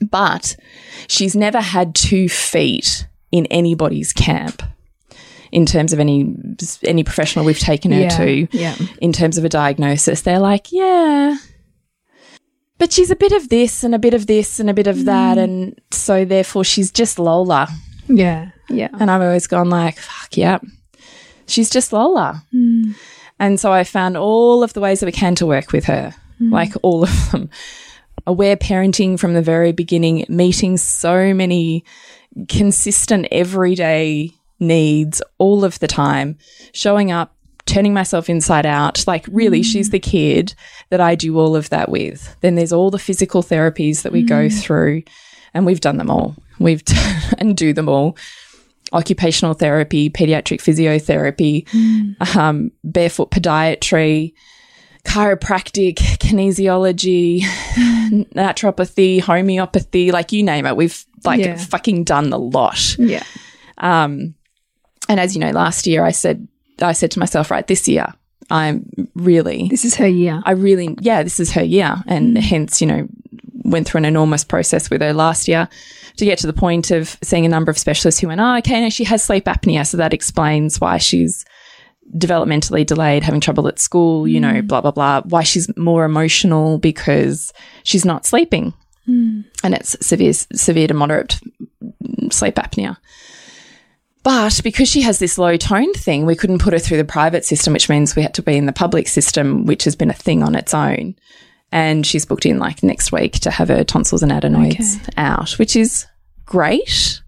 But 0.00 0.56
she's 1.06 1.36
never 1.36 1.60
had 1.60 1.94
two 1.94 2.28
feet 2.28 3.06
in 3.30 3.46
anybody's 3.46 4.12
camp 4.12 4.60
in 5.52 5.66
terms 5.66 5.92
of 5.92 6.00
any 6.00 6.34
any 6.82 7.04
professional 7.04 7.44
we've 7.44 7.60
taken 7.60 7.92
her 7.92 8.00
Yeah, 8.00 8.08
to 8.08 8.48
yeah. 8.50 8.76
in 9.00 9.12
terms 9.12 9.38
of 9.38 9.44
a 9.44 9.48
diagnosis. 9.48 10.22
They're 10.22 10.40
like, 10.40 10.72
yeah. 10.72 11.36
But 12.80 12.92
she's 12.92 13.10
a 13.10 13.16
bit 13.16 13.32
of 13.32 13.50
this 13.50 13.84
and 13.84 13.94
a 13.94 13.98
bit 13.98 14.14
of 14.14 14.26
this 14.26 14.58
and 14.58 14.70
a 14.70 14.74
bit 14.74 14.86
of 14.86 14.96
mm. 14.96 15.04
that 15.04 15.36
and 15.36 15.78
so 15.90 16.24
therefore 16.24 16.64
she's 16.64 16.90
just 16.90 17.18
Lola. 17.18 17.68
Yeah. 18.08 18.52
Yeah. 18.70 18.88
And 18.98 19.10
I've 19.10 19.20
always 19.20 19.46
gone 19.46 19.68
like, 19.68 19.98
fuck, 19.98 20.34
yeah. 20.34 20.60
She's 21.46 21.68
just 21.68 21.92
Lola. 21.92 22.42
Mm. 22.54 22.94
And 23.38 23.60
so 23.60 23.70
I 23.70 23.84
found 23.84 24.16
all 24.16 24.62
of 24.62 24.72
the 24.72 24.80
ways 24.80 25.00
that 25.00 25.06
we 25.06 25.12
can 25.12 25.34
to 25.34 25.46
work 25.46 25.72
with 25.72 25.84
her, 25.84 26.14
mm. 26.40 26.50
like 26.50 26.72
all 26.82 27.02
of 27.04 27.30
them. 27.30 27.50
Aware 28.26 28.56
parenting 28.56 29.20
from 29.20 29.34
the 29.34 29.42
very 29.42 29.72
beginning, 29.72 30.24
meeting 30.30 30.78
so 30.78 31.34
many 31.34 31.84
consistent 32.48 33.26
everyday 33.30 34.32
needs 34.58 35.20
all 35.36 35.64
of 35.64 35.78
the 35.80 35.86
time, 35.86 36.38
showing 36.72 37.10
up, 37.10 37.34
turning 37.70 37.94
myself 37.94 38.28
inside 38.28 38.66
out. 38.66 39.06
Like, 39.06 39.26
really, 39.30 39.62
she's 39.62 39.90
the 39.90 39.98
kid 40.00 40.54
that 40.90 41.00
I 41.00 41.14
do 41.14 41.38
all 41.38 41.54
of 41.56 41.70
that 41.70 41.88
with. 41.88 42.36
Then 42.40 42.54
there's 42.56 42.72
all 42.72 42.90
the 42.90 42.98
physical 42.98 43.42
therapies 43.42 44.02
that 44.02 44.12
we 44.12 44.22
go 44.22 44.48
through, 44.50 45.02
and 45.54 45.64
we've 45.64 45.80
done 45.80 45.96
them 45.96 46.10
all. 46.10 46.34
We've 46.58 46.82
and 47.38 47.56
do 47.56 47.72
them 47.72 47.88
all 47.88 48.16
occupational 48.92 49.54
therapy, 49.54 50.10
pediatric 50.10 50.58
physiotherapy, 50.60 51.64
um, 52.36 52.72
barefoot 52.82 53.30
podiatry, 53.30 54.32
chiropractic, 55.04 55.94
kinesiology, 56.18 57.42
naturopathy, 58.34 59.20
homeopathy, 59.20 60.10
like 60.12 60.32
you 60.32 60.42
name 60.42 60.66
it. 60.66 60.76
We've 60.76 61.04
like 61.24 61.40
Yeah. 61.40 61.56
fucking 61.56 62.04
done 62.04 62.30
the 62.30 62.38
lot. 62.38 62.96
Yeah. 62.98 63.22
Um, 63.78 64.34
and 65.08 65.20
as 65.20 65.34
you 65.34 65.40
know, 65.40 65.50
last 65.52 65.86
year 65.86 66.04
I 66.04 66.10
said, 66.10 66.48
I 66.80 66.92
said 66.92 67.10
to 67.12 67.18
myself, 67.18 67.50
right, 67.50 67.66
this 67.66 67.88
year 67.88 68.06
I'm 68.50 68.84
really, 69.14 69.68
This 69.68 69.84
is 69.84 69.94
her 69.96 70.08
year. 70.08 70.42
I 70.44 70.52
really, 70.52 70.96
yeah, 71.00 71.22
this 71.22 71.38
is 71.40 71.52
her 71.52 71.62
year. 71.62 72.02
And 72.06 72.36
hence, 72.36 72.80
you 72.80 72.86
know, 72.86 73.08
went 73.64 73.86
through 73.86 73.98
an 73.98 74.04
enormous 74.04 74.44
process 74.44 74.90
with 74.90 75.00
her 75.00 75.12
last 75.12 75.46
year 75.46 75.68
to 76.16 76.24
get 76.24 76.38
to 76.38 76.46
the 76.46 76.52
point 76.52 76.90
of 76.90 77.16
seeing 77.22 77.46
a 77.46 77.48
number 77.48 77.70
of 77.70 77.78
specialists 77.78 78.20
who 78.20 78.28
went, 78.28 78.40
oh, 78.40 78.56
okay, 78.56 78.80
no, 78.80 78.90
she 78.90 79.04
has 79.04 79.22
sleep 79.22 79.44
apnea. 79.44 79.86
So 79.86 79.96
that 79.96 80.12
explains 80.12 80.80
why 80.80 80.98
she's 80.98 81.44
developmentally 82.16 82.84
delayed, 82.84 83.22
having 83.22 83.40
trouble 83.40 83.68
at 83.68 83.78
school, 83.78 84.26
you 84.26 84.40
know, 84.40 84.54
mm. 84.54 84.66
blah, 84.66 84.80
blah, 84.80 84.90
blah. 84.90 85.22
Why 85.22 85.44
she's 85.44 85.74
more 85.76 86.04
emotional 86.04 86.78
because 86.78 87.52
she's 87.84 88.04
not 88.04 88.26
sleeping. 88.26 88.74
Mm. 89.08 89.44
And 89.62 89.74
it's 89.74 89.96
severe, 90.04 90.32
severe 90.32 90.88
to 90.88 90.94
moderate 90.94 91.40
sleep 92.32 92.56
apnea. 92.56 92.96
But 94.22 94.60
because 94.62 94.88
she 94.88 95.00
has 95.02 95.18
this 95.18 95.38
low 95.38 95.56
tone 95.56 95.92
thing, 95.94 96.26
we 96.26 96.36
couldn't 96.36 96.58
put 96.58 96.74
her 96.74 96.78
through 96.78 96.98
the 96.98 97.04
private 97.04 97.44
system, 97.44 97.72
which 97.72 97.88
means 97.88 98.14
we 98.14 98.22
had 98.22 98.34
to 98.34 98.42
be 98.42 98.56
in 98.56 98.66
the 98.66 98.72
public 98.72 99.08
system, 99.08 99.64
which 99.64 99.84
has 99.84 99.96
been 99.96 100.10
a 100.10 100.14
thing 100.14 100.42
on 100.42 100.54
its 100.54 100.74
own. 100.74 101.14
And 101.72 102.04
she's 102.04 102.26
booked 102.26 102.46
in 102.46 102.58
like 102.58 102.82
next 102.82 103.12
week 103.12 103.34
to 103.40 103.50
have 103.50 103.68
her 103.68 103.84
tonsils 103.84 104.22
and 104.22 104.32
adenoids 104.32 104.98
out, 105.16 105.52
which 105.52 105.76
is 105.76 106.06
great. 106.44 107.22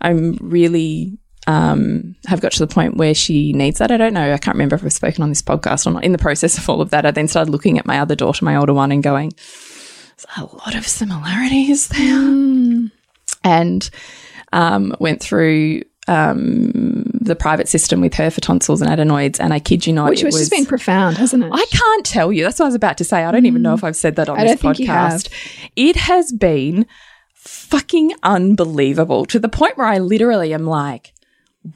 I'm 0.00 0.36
really 0.40 1.18
um, 1.46 2.16
have 2.26 2.40
got 2.40 2.52
to 2.52 2.66
the 2.66 2.72
point 2.72 2.96
where 2.96 3.14
she 3.14 3.52
needs 3.52 3.78
that. 3.78 3.92
I 3.92 3.96
don't 3.96 4.14
know. 4.14 4.32
I 4.32 4.38
can't 4.38 4.56
remember 4.56 4.76
if 4.76 4.84
I've 4.84 4.92
spoken 4.92 5.22
on 5.22 5.28
this 5.28 5.42
podcast 5.42 5.86
or 5.86 5.90
not. 5.92 6.04
In 6.04 6.12
the 6.12 6.18
process 6.18 6.58
of 6.58 6.68
all 6.68 6.80
of 6.80 6.90
that, 6.90 7.06
I 7.06 7.12
then 7.12 7.28
started 7.28 7.50
looking 7.50 7.78
at 7.78 7.86
my 7.86 8.00
other 8.00 8.16
daughter, 8.16 8.44
my 8.44 8.56
older 8.56 8.74
one, 8.74 8.90
and 8.90 9.02
going, 9.02 9.30
there's 9.30 10.26
a 10.38 10.44
lot 10.44 10.74
of 10.74 10.86
similarities 10.86 11.88
there. 11.88 12.90
And 13.44 13.90
um, 14.52 14.96
went 14.98 15.22
through 15.22 15.82
um, 16.08 17.02
the 17.20 17.34
private 17.36 17.68
system 17.68 18.00
with 18.00 18.14
her 18.14 18.30
for 18.30 18.40
tonsils 18.40 18.80
and 18.82 18.90
adenoids. 18.90 19.40
And 19.40 19.52
I 19.52 19.58
kid 19.58 19.86
you 19.86 19.92
not, 19.92 20.10
Which 20.10 20.22
it 20.22 20.26
was, 20.26 20.36
just 20.38 20.50
been 20.50 20.66
profound, 20.66 21.18
hasn't 21.18 21.44
it? 21.44 21.50
I 21.52 21.64
can't 21.72 22.06
tell 22.06 22.32
you. 22.32 22.44
That's 22.44 22.58
what 22.58 22.66
I 22.66 22.68
was 22.68 22.74
about 22.74 22.98
to 22.98 23.04
say. 23.04 23.24
I 23.24 23.32
don't 23.32 23.46
even 23.46 23.62
know 23.62 23.74
if 23.74 23.82
I've 23.84 23.96
said 23.96 24.16
that 24.16 24.28
on 24.28 24.36
Mm. 24.36 24.40
I 24.40 24.44
this 24.44 24.60
don't 24.60 24.76
think 24.76 24.78
you 24.80 24.86
have. 24.86 25.12
podcast. 25.12 25.68
It 25.76 25.96
has 25.96 26.32
been 26.32 26.86
fucking 27.34 28.12
unbelievable 28.22 29.24
to 29.26 29.38
the 29.38 29.48
point 29.48 29.76
where 29.76 29.86
I 29.86 29.98
literally 29.98 30.52
am 30.54 30.66
like, 30.66 31.12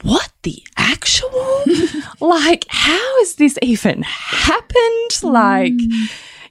what 0.03 0.31
the 0.43 0.63
actual? 0.77 1.63
like, 2.21 2.65
how 2.69 3.19
has 3.19 3.35
this 3.35 3.57
even 3.61 4.03
happened? 4.03 5.23
Like, 5.23 5.73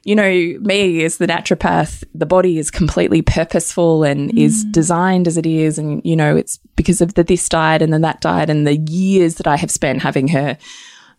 you 0.03 0.15
know, 0.15 0.29
me 0.61 1.03
as 1.03 1.17
the 1.17 1.27
naturopath, 1.27 2.03
the 2.15 2.25
body 2.25 2.57
is 2.57 2.71
completely 2.71 3.21
purposeful 3.21 4.03
and 4.03 4.37
is 4.37 4.65
mm. 4.65 4.71
designed 4.71 5.27
as 5.27 5.37
it 5.37 5.45
is. 5.45 5.77
And, 5.77 6.01
you 6.03 6.15
know, 6.15 6.35
it's 6.35 6.57
because 6.75 7.01
of 7.01 7.13
the 7.13 7.23
this 7.23 7.47
diet 7.47 7.81
and 7.81 7.93
then 7.93 8.01
that 8.01 8.21
diet 8.21 8.49
and 8.49 8.65
the 8.65 8.77
years 8.77 9.35
that 9.35 9.47
I 9.47 9.57
have 9.57 9.69
spent 9.69 10.01
having 10.01 10.27
her 10.29 10.57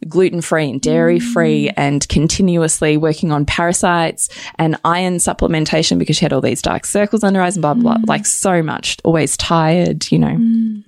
gluten 0.09 0.41
free 0.41 0.69
and 0.69 0.81
dairy 0.81 1.21
free 1.21 1.69
mm. 1.69 1.75
and 1.77 2.09
continuously 2.09 2.97
working 2.97 3.31
on 3.31 3.47
parasites 3.47 4.29
and 4.59 4.77
iron 4.85 5.19
supplementation 5.19 5.97
because 5.99 6.17
she 6.17 6.25
had 6.25 6.33
all 6.33 6.41
these 6.41 6.61
dark 6.61 6.85
circles 6.85 7.23
under 7.23 7.39
her 7.39 7.45
eyes 7.45 7.57
and 7.57 7.62
blah, 7.62 7.75
blah, 7.75 7.95
blah. 7.95 7.97
Mm. 7.99 8.09
Like 8.09 8.27
so 8.27 8.65
much, 8.65 8.99
always 9.05 9.37
tired, 9.37 10.11
you 10.11 10.19
know 10.19 10.83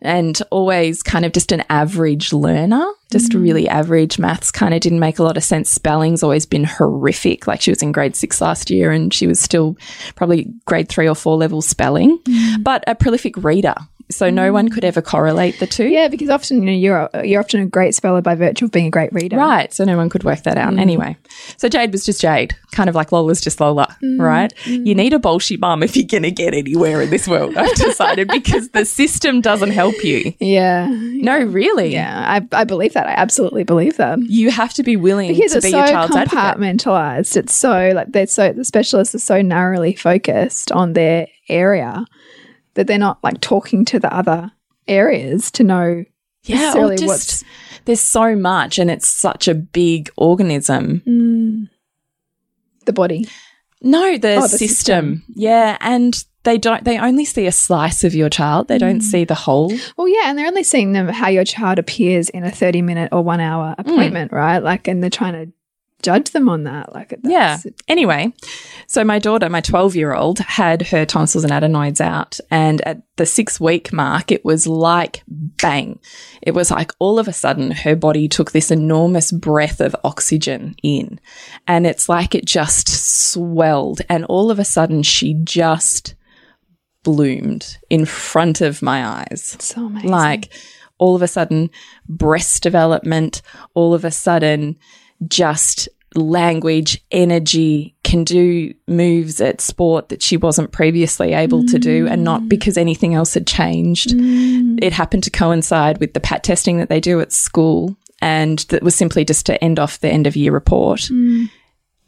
and 0.00 0.40
always 0.50 1.02
kind 1.02 1.24
of 1.24 1.32
just 1.32 1.52
an 1.52 1.64
average 1.68 2.32
learner, 2.32 2.84
just 3.10 3.32
mm. 3.32 3.42
really 3.42 3.68
average 3.68 4.18
maths 4.18 4.50
kind 4.50 4.74
of 4.74 4.80
didn't 4.80 5.00
make 5.00 5.18
a 5.18 5.22
lot 5.22 5.36
of 5.36 5.44
sense. 5.44 5.70
Spelling's 5.70 6.22
always 6.22 6.46
been 6.46 6.64
horrific. 6.64 7.46
Like 7.46 7.60
she 7.60 7.70
was 7.70 7.82
in 7.82 7.92
grade 7.92 8.16
six 8.16 8.40
last 8.40 8.70
year 8.70 8.90
and 8.90 9.12
she 9.12 9.26
was 9.26 9.40
still 9.40 9.76
probably 10.14 10.52
grade 10.66 10.88
three 10.88 11.08
or 11.08 11.14
four 11.14 11.36
level 11.36 11.62
spelling, 11.62 12.18
mm. 12.20 12.62
but 12.62 12.84
a 12.86 12.94
prolific 12.94 13.36
reader. 13.36 13.74
So 14.10 14.30
no 14.30 14.52
one 14.52 14.68
could 14.68 14.84
ever 14.84 15.00
correlate 15.00 15.58
the 15.60 15.66
two. 15.66 15.86
yeah, 15.86 16.08
because 16.08 16.28
often 16.28 16.58
you 16.58 16.64
know 16.64 16.72
you're 16.72 17.24
you're 17.24 17.40
often 17.40 17.60
a 17.60 17.66
great 17.66 17.94
speller 17.94 18.20
by 18.20 18.34
virtue 18.34 18.66
of 18.66 18.70
being 18.70 18.86
a 18.86 18.90
great 18.90 19.12
reader. 19.12 19.36
Right. 19.36 19.72
So 19.72 19.84
no 19.84 19.96
one 19.96 20.10
could 20.10 20.24
work 20.24 20.42
that 20.42 20.58
out. 20.58 20.74
Mm. 20.74 20.80
Anyway, 20.80 21.16
so 21.56 21.68
Jade 21.68 21.92
was 21.92 22.04
just 22.04 22.20
Jade, 22.20 22.56
kind 22.72 22.88
of 22.88 22.94
like 22.94 23.12
Lola's 23.12 23.40
just 23.40 23.60
Lola, 23.60 23.96
mm, 24.02 24.20
right? 24.20 24.52
You 24.66 24.94
mm. 24.94 24.96
need 24.96 25.14
a 25.14 25.18
bolshy 25.18 25.58
mum 25.58 25.82
if 25.82 25.96
you're 25.96 26.06
going 26.06 26.22
to 26.24 26.30
get 26.30 26.54
anywhere 26.54 27.00
in 27.02 27.10
this 27.10 27.26
world, 27.26 27.56
I've 27.56 27.74
decided, 27.76 28.28
because 28.28 28.68
the 28.70 28.84
system 28.84 29.40
doesn't 29.40 29.70
help 29.70 29.94
you. 30.04 30.34
Yeah. 30.38 30.88
No, 30.90 31.42
really. 31.42 31.92
Yeah. 31.92 32.24
I, 32.26 32.60
I 32.60 32.64
believe 32.64 32.92
that. 32.92 33.06
I 33.06 33.12
absolutely 33.12 33.64
believe 33.64 33.96
that. 33.96 34.18
You 34.20 34.50
have 34.50 34.74
to 34.74 34.82
be 34.82 34.96
willing 34.96 35.34
Because 35.34 35.52
to 35.52 35.60
be 35.60 35.70
so 35.70 35.78
your 35.78 35.86
child's 35.86 36.16
advocate. 36.16 36.38
compartmentalized. 36.38 37.36
It's 37.36 37.54
so 37.54 37.92
like 37.94 38.12
they're 38.12 38.26
so 38.26 38.52
the 38.52 38.64
specialists 38.64 39.14
are 39.14 39.18
so 39.18 39.42
narrowly 39.42 39.94
focused 39.94 40.72
on 40.72 40.92
their 40.92 41.28
area 41.48 42.04
that 42.74 42.86
they're 42.86 42.98
not 42.98 43.18
like 43.24 43.40
talking 43.40 43.84
to 43.86 43.98
the 43.98 44.12
other 44.14 44.52
areas 44.86 45.50
to 45.52 45.64
know 45.64 46.04
Yeah, 46.44 46.56
or 46.56 46.60
necessarily 46.60 46.96
just, 46.96 47.06
what's 47.08 47.44
there's 47.86 48.00
so 48.00 48.34
much, 48.36 48.78
and 48.78 48.90
it's 48.90 49.08
such 49.08 49.48
a 49.48 49.54
big 49.54 50.10
organism. 50.16 51.02
Mm. 51.06 51.68
the 52.86 52.92
body. 52.92 53.26
No, 53.82 54.16
the, 54.16 54.36
Oh, 54.36 54.42
the 54.42 54.48
system. 54.48 55.22
Yeah, 55.34 55.76
and 55.80 56.22
they 56.44 56.56
don't. 56.58 56.84
They 56.84 56.98
only 56.98 57.24
see 57.26 57.46
a 57.46 57.52
slice 57.52 58.02
of 58.04 58.14
your 58.14 58.30
child. 58.30 58.68
They 58.68 58.76
Mm. 58.76 58.80
don't 58.80 59.00
see 59.02 59.24
the 59.24 59.34
whole. 59.34 59.72
Well, 59.96 60.08
yeah, 60.08 60.22
and 60.30 60.38
they're 60.38 60.46
only 60.46 60.62
seeing 60.64 60.92
them 60.92 61.08
how 61.08 61.28
your 61.28 61.44
child 61.44 61.78
appears 61.78 62.28
in 62.30 62.44
a 62.44 62.50
thirty 62.50 62.80
minute 62.82 63.10
or 63.12 63.22
one 63.22 63.40
hour 63.40 63.74
appointment, 63.78 64.32
right? 64.32 64.58
Like, 64.62 64.88
and 64.88 65.02
they're 65.02 65.10
trying 65.10 65.34
to 65.34 65.52
judge 66.04 66.30
them 66.30 66.48
on 66.48 66.64
that. 66.64 66.94
Like, 66.94 67.18
Yeah. 67.24 67.58
Anyway, 67.88 68.32
so 68.86 69.02
my 69.02 69.18
daughter, 69.18 69.48
my 69.48 69.62
12 69.62 69.96
year 69.96 70.14
old, 70.14 70.38
had 70.38 70.82
her 70.88 71.06
tonsils 71.06 71.44
and 71.44 71.52
adenoids 71.52 72.00
out. 72.00 72.38
And 72.50 72.80
at 72.82 73.02
the 73.16 73.26
six 73.26 73.58
week 73.58 73.92
mark, 73.92 74.30
it 74.30 74.44
was 74.44 74.66
like 74.66 75.22
bang. 75.26 75.98
It 76.42 76.52
was 76.52 76.70
like 76.70 76.92
all 76.98 77.18
of 77.18 77.26
a 77.26 77.32
sudden 77.32 77.70
her 77.70 77.96
body 77.96 78.28
took 78.28 78.52
this 78.52 78.70
enormous 78.70 79.32
breath 79.32 79.80
of 79.80 79.96
oxygen 80.04 80.76
in. 80.82 81.18
And 81.66 81.86
it's 81.86 82.08
like 82.08 82.34
it 82.34 82.44
just 82.44 82.88
swelled. 83.32 84.02
And 84.08 84.24
all 84.26 84.50
of 84.50 84.58
a 84.58 84.64
sudden 84.64 85.02
she 85.02 85.34
just 85.42 86.14
bloomed 87.02 87.78
in 87.88 88.04
front 88.04 88.60
of 88.60 88.82
my 88.82 89.06
eyes. 89.06 89.56
so 89.60 89.86
amazing. 89.86 90.10
Like 90.10 90.50
all 90.98 91.16
of 91.16 91.22
a 91.22 91.28
sudden, 91.28 91.70
breast 92.08 92.62
development, 92.62 93.42
all 93.74 93.94
of 93.94 94.04
a 94.04 94.10
sudden, 94.10 94.76
just 95.26 95.88
language, 96.16 97.04
energy, 97.10 97.94
can 98.02 98.24
do 98.24 98.72
moves 98.86 99.40
at 99.40 99.60
sport 99.60 100.08
that 100.08 100.22
she 100.22 100.36
wasn't 100.36 100.72
previously 100.72 101.32
able 101.32 101.64
to 101.66 101.78
do, 101.78 102.06
and 102.06 102.22
not 102.22 102.42
mm. 102.42 102.48
because 102.48 102.76
anything 102.76 103.14
else 103.14 103.34
had 103.34 103.46
changed. 103.46 104.10
Mm. 104.10 104.78
It 104.82 104.92
happened 104.92 105.24
to 105.24 105.30
coincide 105.30 105.98
with 105.98 106.14
the 106.14 106.20
PAT 106.20 106.44
testing 106.44 106.78
that 106.78 106.88
they 106.88 107.00
do 107.00 107.20
at 107.20 107.32
school, 107.32 107.96
and 108.20 108.60
that 108.70 108.82
was 108.82 108.94
simply 108.94 109.24
just 109.24 109.46
to 109.46 109.62
end 109.62 109.78
off 109.78 110.00
the 110.00 110.08
end 110.08 110.26
of 110.26 110.36
year 110.36 110.52
report. 110.52 111.00
Mm. 111.00 111.50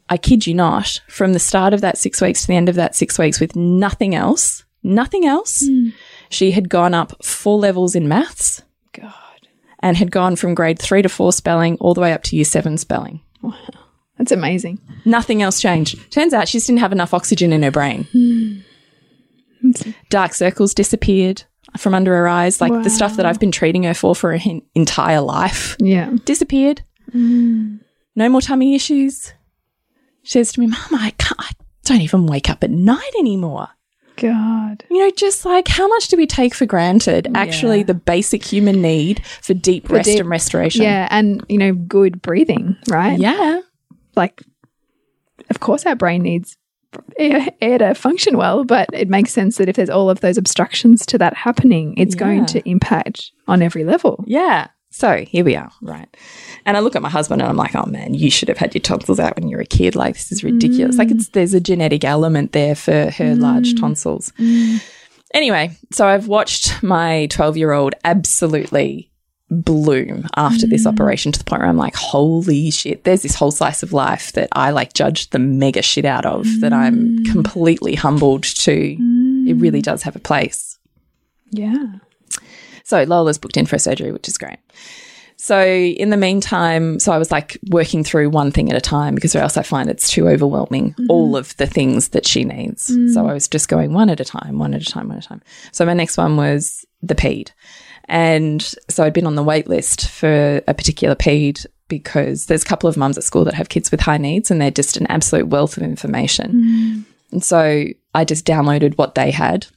I 0.09 0.17
kid 0.17 0.47
you 0.47 0.53
not, 0.53 1.01
from 1.09 1.33
the 1.33 1.39
start 1.39 1.73
of 1.73 1.81
that 1.81 1.97
six 1.97 2.21
weeks 2.21 2.41
to 2.41 2.47
the 2.47 2.55
end 2.55 2.69
of 2.69 2.75
that 2.75 2.95
six 2.95 3.19
weeks 3.19 3.39
with 3.39 3.55
nothing 3.55 4.15
else, 4.15 4.63
nothing 4.83 5.25
else, 5.25 5.61
she 6.29 6.51
had 6.51 6.69
gone 6.69 6.93
up 6.93 7.23
four 7.23 7.57
levels 7.57 7.95
in 7.95 8.07
maths 8.07 8.61
God. 8.93 9.13
and 9.79 9.97
had 9.97 10.11
gone 10.11 10.37
from 10.37 10.55
grade 10.55 10.79
three 10.79 11.01
to 11.01 11.09
four 11.09 11.33
spelling 11.33 11.75
all 11.81 11.93
the 11.93 12.01
way 12.01 12.13
up 12.13 12.23
to 12.23 12.35
year 12.35 12.45
seven 12.45 12.77
spelling. 12.77 13.21
That's 14.17 14.31
amazing. 14.31 14.79
Nothing 15.05 15.41
else 15.41 15.61
changed. 15.61 16.11
Turns 16.11 16.33
out 16.33 16.47
she 16.47 16.57
just 16.57 16.67
didn't 16.67 16.79
have 16.79 16.91
enough 16.91 17.13
oxygen 17.13 17.53
in 17.53 17.63
her 17.63 17.71
brain. 17.71 18.07
Hmm. 18.11 19.81
Dark 20.09 20.33
circles 20.33 20.73
disappeared 20.73 21.43
from 21.77 21.93
under 21.93 22.15
her 22.15 22.27
eyes, 22.27 22.61
like 22.61 22.71
the 22.83 22.89
stuff 22.89 23.17
that 23.17 23.25
I've 23.25 23.39
been 23.39 23.51
treating 23.51 23.83
her 23.83 23.93
for 23.93 24.15
for 24.15 24.37
her 24.37 24.51
entire 24.75 25.21
life 25.21 25.75
Yeah. 25.79 26.11
disappeared. 26.25 26.81
Hmm. 27.11 27.77
No 28.15 28.29
more 28.29 28.41
tummy 28.41 28.73
issues. 28.75 29.33
She 30.23 30.31
says 30.33 30.51
to 30.53 30.59
me, 30.59 30.67
Mum, 30.67 30.79
I 30.93 31.11
can't, 31.17 31.39
I 31.39 31.51
don't 31.83 32.01
even 32.01 32.25
wake 32.25 32.49
up 32.49 32.63
at 32.63 32.71
night 32.71 33.11
anymore. 33.19 33.67
God. 34.15 34.83
You 34.89 34.99
know, 34.99 35.11
just 35.15 35.45
like 35.45 35.67
how 35.67 35.87
much 35.87 36.07
do 36.07 36.17
we 36.17 36.25
take 36.25 36.55
for 36.55 36.65
granted 36.65 37.29
actually 37.35 37.79
Yeah. 37.79 37.83
the 37.83 37.93
basic 37.93 38.43
human 38.43 38.81
need 38.81 39.23
for 39.41 39.53
deep 39.53 39.89
rest 39.91 40.05
deep- 40.09 40.19
and 40.19 40.29
restoration? 40.29 40.81
Yeah. 40.83 41.07
And, 41.11 41.43
you 41.49 41.57
know, 41.59 41.73
good 41.73 42.21
breathing, 42.21 42.75
right? 42.87 43.19
Yeah. 43.19 43.59
Like, 44.17 44.41
of 45.49 45.59
course, 45.59 45.85
our 45.85 45.95
brain 45.95 46.23
needs 46.23 46.57
air, 47.17 47.47
air 47.61 47.77
to 47.77 47.93
function 47.93 48.37
well, 48.37 48.63
but 48.63 48.89
it 48.93 49.09
makes 49.09 49.31
sense 49.31 49.57
that 49.57 49.69
if 49.69 49.75
there's 49.75 49.89
all 49.89 50.09
of 50.09 50.21
those 50.21 50.37
obstructions 50.37 51.05
to 51.07 51.17
that 51.19 51.35
happening, 51.35 51.93
it's 51.97 52.15
Yeah. 52.15 52.19
going 52.19 52.45
to 52.47 52.69
impact 52.69 53.31
on 53.47 53.61
every 53.61 53.83
level. 53.83 54.23
Yeah. 54.27 54.67
So 54.89 55.17
here 55.17 55.43
we 55.43 55.55
are, 55.55 55.69
right? 55.81 56.07
And 56.65 56.75
I 56.75 56.79
look 56.79 56.95
at 56.95 57.01
my 57.01 57.09
husband 57.09 57.41
and 57.41 57.49
I'm 57.49 57.57
like, 57.57 57.75
oh 57.75 57.85
man, 57.85 58.13
you 58.13 58.31
should 58.31 58.47
have 58.47 58.57
had 58.57 58.73
your 58.73 58.81
tonsils 58.81 59.19
out 59.19 59.35
when 59.35 59.47
you 59.47 59.57
were 59.57 59.61
a 59.61 59.65
kid. 59.65 59.95
Like 59.95 60.15
this 60.15 60.31
is 60.31 60.43
ridiculous. 60.43 60.97
Like 60.97 61.11
it's 61.11 61.29
there's 61.29 61.53
a 61.53 61.59
genetic 61.59 62.03
element 62.03 62.53
there 62.53 62.73
for 62.73 62.91
her 62.91 63.35
mm. 63.35 63.39
large 63.39 63.79
tonsils. 63.79 64.31
Mm. 64.39 64.81
Anyway, 65.33 65.77
so 65.91 66.07
I've 66.07 66.27
watched 66.27 66.81
my 66.81 67.27
12 67.27 67.57
year 67.57 67.73
old 67.73 67.95
absolutely 68.05 69.11
bloom 69.49 70.27
after 70.35 70.67
this 70.67 70.83
mm. 70.83 70.87
operation 70.87 71.31
to 71.31 71.39
the 71.39 71.45
point 71.45 71.61
where 71.61 71.69
I'm 71.69 71.77
like, 71.77 71.95
holy 71.95 72.69
shit, 72.69 73.03
there's 73.03 73.21
this 73.21 73.35
whole 73.35 73.51
slice 73.51 73.81
of 73.81 73.93
life 73.93 74.33
that 74.33 74.49
I 74.51 74.71
like 74.71 74.93
judged 74.93 75.31
the 75.31 75.39
mega 75.39 75.81
shit 75.81 76.05
out 76.05 76.25
of 76.25 76.45
that 76.61 76.73
I'm 76.73 77.19
mm. 77.19 77.31
completely 77.31 77.95
humbled 77.95 78.43
to. 78.43 78.73
It 78.73 79.55
really 79.55 79.79
mm. 79.79 79.85
does 79.85 80.03
have 80.03 80.15
a 80.15 80.19
place. 80.19 80.77
Yeah. 81.51 81.85
So 82.83 83.03
Lola's 83.03 83.37
booked 83.37 83.57
in 83.57 83.65
for 83.65 83.77
a 83.77 83.79
surgery, 83.79 84.11
which 84.11 84.27
is 84.27 84.37
great. 84.37 84.59
So 85.37 85.63
in 85.65 86.09
the 86.09 86.17
meantime, 86.17 86.99
so 86.99 87.11
I 87.11 87.17
was 87.17 87.31
like 87.31 87.57
working 87.69 88.03
through 88.03 88.29
one 88.31 88.51
thing 88.51 88.71
at 88.71 88.77
a 88.77 88.81
time 88.81 89.13
because 89.13 89.35
or 89.35 89.39
else 89.39 89.55
I 89.55 89.61
find 89.61 89.89
it's 89.89 90.09
too 90.09 90.27
overwhelming, 90.27 90.91
mm-hmm. 90.91 91.05
all 91.09 91.37
of 91.37 91.55
the 91.57 91.67
things 91.67 92.09
that 92.09 92.25
she 92.25 92.43
needs. 92.43 92.91
So 93.13 93.27
I 93.27 93.33
was 93.33 93.47
just 93.47 93.69
going 93.69 93.93
one 93.93 94.09
at 94.09 94.19
a 94.19 94.25
time, 94.25 94.57
one 94.57 94.73
at 94.73 94.81
a 94.81 94.85
time, 94.85 95.09
one 95.09 95.17
at 95.17 95.25
a 95.25 95.27
time. 95.27 95.41
So 95.71 95.85
my 95.85 95.93
next 95.93 96.17
one 96.17 96.37
was 96.37 96.85
the 97.03 97.13
PED. 97.13 97.51
And 98.07 98.61
so 98.89 99.03
I'd 99.03 99.13
been 99.13 99.27
on 99.27 99.35
the 99.35 99.43
wait 99.43 99.67
list 99.67 100.09
for 100.09 100.61
a 100.67 100.73
particular 100.73 101.15
PED 101.15 101.65
because 101.87 102.45
there's 102.45 102.63
a 102.63 102.67
couple 102.67 102.89
of 102.89 102.97
mums 102.97 103.17
at 103.17 103.23
school 103.23 103.45
that 103.45 103.53
have 103.53 103.69
kids 103.69 103.91
with 103.91 104.01
high 104.01 104.17
needs 104.17 104.51
and 104.51 104.61
they're 104.61 104.71
just 104.71 104.97
an 104.97 105.07
absolute 105.07 105.47
wealth 105.47 105.77
of 105.77 105.83
information. 105.83 106.51
Mm. 106.53 107.03
And 107.31 107.43
so 107.43 107.85
I 108.13 108.25
just 108.25 108.45
downloaded 108.45 108.97
what 108.97 109.15
they 109.15 109.31
had 109.31 109.67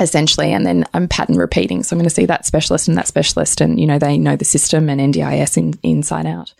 essentially 0.00 0.52
and 0.52 0.66
then 0.66 0.84
I'm 0.94 1.08
pattern 1.08 1.36
repeating. 1.36 1.82
So 1.82 1.94
I'm 1.94 1.98
going 1.98 2.08
to 2.08 2.14
see 2.14 2.26
that 2.26 2.46
specialist 2.46 2.88
and 2.88 2.96
that 2.96 3.06
specialist 3.06 3.60
and 3.60 3.78
you 3.78 3.86
know 3.86 3.98
they 3.98 4.18
know 4.18 4.36
the 4.36 4.44
system 4.44 4.88
and 4.88 5.00
NDIS 5.00 5.56
in, 5.56 5.74
inside 5.82 6.26
out. 6.26 6.52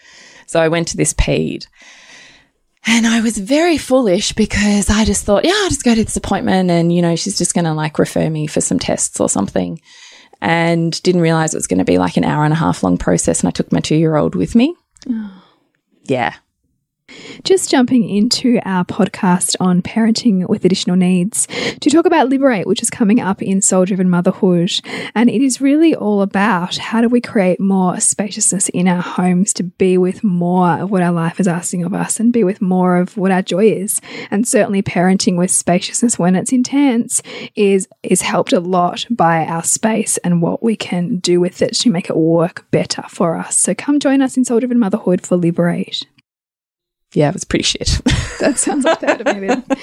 So 0.47 0.61
I 0.61 0.69
went 0.69 0.89
to 0.89 0.97
this 0.97 1.15
PED 1.15 1.67
and 2.87 3.07
I 3.07 3.23
was 3.23 3.39
very 3.39 3.79
foolish 3.79 4.33
because 4.33 4.91
I 4.91 5.05
just 5.05 5.25
thought 5.25 5.45
yeah 5.45 5.55
I'll 5.55 5.71
just 5.71 5.85
go 5.85 5.95
to 5.95 6.05
this 6.05 6.17
appointment 6.17 6.71
and 6.71 6.93
you 6.93 7.03
know 7.03 7.17
she's 7.17 7.39
just 7.39 7.55
going 7.55 7.65
to 7.65 7.73
like 7.73 7.99
refer 7.99 8.29
me 8.29 8.47
for 8.47 8.61
some 8.61 8.79
tests 8.79 9.19
or 9.19 9.29
something 9.29 9.81
and 10.45 11.03
didn't 11.03 11.23
realize 11.23 11.55
it 11.55 11.57
was 11.57 11.67
going 11.67 11.79
to 11.79 11.85
be 11.85 11.99
like 11.99 12.17
an 12.17 12.25
hour 12.25 12.45
and 12.45 12.53
a 12.53 12.57
half 12.57 12.83
long 12.83 12.99
process 12.99 13.41
and 13.41 13.49
I 13.49 13.51
took 13.51 13.73
my 13.73 13.81
2 13.81 13.97
year 13.97 14.17
old 14.17 14.35
with 14.35 14.55
me. 14.55 14.77
Oh. 15.09 15.43
Yeah 16.05 16.35
Just 17.43 17.71
jumping 17.71 18.09
into 18.09 18.59
our 18.65 18.85
podcast 18.85 19.57
on 19.61 19.83
parenting 19.83 20.49
with 20.49 20.65
additional 20.65 20.97
needs 20.97 21.47
to 21.81 21.91
talk 21.91 22.07
about 22.07 22.29
Liberate, 22.29 22.67
which 22.67 22.83
is 22.83 22.91
coming 22.91 23.21
up 23.21 23.43
in 23.43 23.61
Soul 23.61 23.85
Driven 23.85 24.09
Motherhood. 24.09 24.81
And 25.15 25.29
it 25.29 25.43
is 25.43 25.61
really 25.61 25.95
all 25.95 26.23
about 26.23 26.77
how 26.77 27.01
do 27.01 27.09
we 27.09 27.21
create 27.21 27.61
more 27.61 28.01
spaciousness 28.01 28.69
in 28.71 28.89
our 28.89 29.03
homes 29.03 29.53
to 29.55 29.65
be 29.65 29.99
with 29.99 30.25
more 30.25 30.81
of 30.81 30.91
what 30.91 31.03
our 31.03 31.13
life 31.13 31.41
is 31.41 31.49
asking 31.49 31.85
of 31.85 31.95
us 31.95 32.21
and 32.21 32.33
be 32.33 32.45
with 32.45 32.63
more 32.63 32.97
of 32.97 33.17
what 33.17 33.31
our 33.31 33.43
joy 33.43 33.67
is. 33.67 34.01
And 34.31 34.47
certainly 34.47 34.83
parenting 34.83 35.37
with 35.37 35.51
spaciousness 35.51 36.19
when 36.19 36.37
it's 36.37 36.53
intense 36.53 37.23
is 37.55 37.89
is 38.03 38.23
helped 38.23 38.53
a 38.53 38.61
lot 38.61 39.07
by 39.11 39.45
our 39.47 39.63
space 39.63 40.17
and 40.19 40.43
what 40.43 40.63
we 40.63 40.77
can 40.77 41.17
do 41.17 41.41
with 41.41 41.63
it 41.63 41.75
to 41.75 41.91
make 41.91 42.11
it 42.11 42.17
work 42.17 42.67
better 42.71 43.03
for 43.09 43.37
us. 43.37 43.57
So 43.57 43.75
come 43.75 44.01
join 44.01 44.23
us 44.23 44.37
in 44.37 44.45
Soul 44.45 44.61
Driven 44.61 44.79
Motherhood 44.79 45.27
for 45.27 45.37
Liberate. 45.37 46.07
Yeah 47.15 47.29
it 47.29 47.35
was 47.35 47.45
pretty 47.45 47.63
shit 47.65 48.01
That 48.41 48.59
sounds 48.59 48.85
like 48.85 49.01
that 49.01 49.19
would 49.19 49.27
have 49.27 49.37
been. 49.67 49.77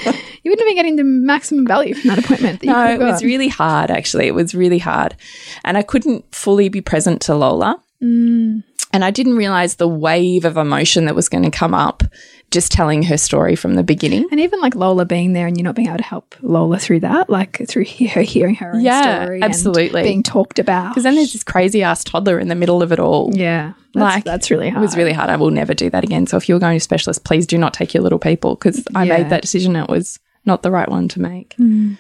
You 0.43 0.51
wouldn't 0.51 0.59
have 0.59 0.67
been 0.67 0.75
getting 0.75 0.95
the 0.97 1.03
maximum 1.03 1.65
value 1.65 1.95
from 1.95 2.09
that 2.09 2.19
appointment. 2.19 2.59
That 2.59 2.65
No, 2.67 2.93
it 2.93 2.99
was 2.99 3.23
really 3.23 3.47
hard, 3.47 3.89
actually. 3.89 4.27
It 4.27 4.35
was 4.35 4.53
really 4.53 4.77
hard. 4.77 5.15
And 5.63 5.77
I 5.77 5.81
couldn't 5.83 6.25
fully 6.35 6.69
be 6.69 6.79
present 6.81 7.21
to 7.23 7.33
Lola. 7.33 7.81
Mm. 8.03 8.63
And 8.93 9.05
I 9.05 9.09
didn't 9.09 9.35
realize 9.37 9.75
the 9.75 9.87
wave 9.87 10.43
of 10.45 10.57
emotion 10.57 11.05
that 11.05 11.15
was 11.15 11.27
going 11.29 11.43
to 11.45 11.49
come 11.49 11.73
up 11.73 12.03
just 12.51 12.71
telling 12.71 13.03
her 13.03 13.17
story 13.17 13.55
from 13.55 13.75
the 13.75 13.83
beginning. 13.83 14.27
and 14.29 14.39
even 14.41 14.59
like 14.59 14.75
Lola 14.75 15.05
being 15.05 15.31
there 15.33 15.47
and 15.47 15.57
you 15.57 15.63
not 15.63 15.73
being 15.75 15.87
able 15.87 15.97
to 15.97 16.03
help 16.03 16.35
Lola 16.41 16.77
through 16.77 16.99
that, 16.99 17.29
like 17.29 17.65
through 17.67 17.85
her 17.85 18.21
hearing 18.21 18.55
her 18.55 18.73
own 18.75 18.81
Yeah, 18.81 19.23
story, 19.23 19.41
absolutely. 19.41 20.01
and 20.01 20.05
being 20.07 20.23
talked 20.23 20.59
about. 20.59 20.89
Because 20.89 21.03
then 21.03 21.15
there's 21.15 21.31
this 21.33 21.43
crazy 21.43 21.81
ass 21.81 22.03
toddler 22.03 22.37
in 22.37 22.49
the 22.49 22.55
middle 22.55 22.83
of 22.83 22.91
it 22.91 22.99
all. 22.99 23.31
yeah, 23.33 23.73
that's, 23.93 24.15
Like, 24.15 24.23
that's 24.23 24.49
really 24.51 24.69
hard. 24.69 24.81
It 24.81 24.85
was 24.85 24.97
really 24.97 25.13
hard. 25.13 25.29
I 25.29 25.35
will 25.35 25.51
never 25.51 25.73
do 25.73 25.89
that 25.89 26.03
again. 26.03 26.25
So 26.27 26.37
if 26.37 26.47
you're 26.47 26.59
going 26.59 26.77
to 26.77 26.79
specialist, 26.79 27.23
please 27.23 27.45
do 27.45 27.57
not 27.57 27.73
take 27.73 27.93
your 27.93 28.03
little 28.03 28.19
people 28.19 28.55
because 28.55 28.85
I 28.95 29.03
Yeah. 29.03 29.17
made 29.17 29.29
that 29.29 29.41
decision. 29.41 29.75
It 29.75 29.89
was 29.89 30.19
not 30.45 30.63
the 30.63 30.71
right 30.71 30.89
one 30.89 31.07
to 31.09 31.21
make. 31.21 31.55
Mm. 31.59 31.97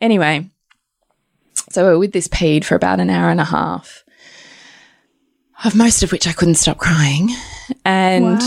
Anyway, 0.00 0.46
so 1.70 1.86
we 1.86 1.92
are 1.92 1.98
with 1.98 2.12
this 2.12 2.28
PED 2.28 2.64
for 2.64 2.74
about 2.74 3.00
an 3.00 3.10
hour 3.10 3.30
and 3.30 3.40
a 3.40 3.44
half, 3.44 4.04
of 5.64 5.74
most 5.74 6.02
of 6.02 6.10
which 6.12 6.26
I 6.26 6.32
couldn't 6.32 6.54
stop 6.56 6.78
crying. 6.78 7.30
And 7.84 8.40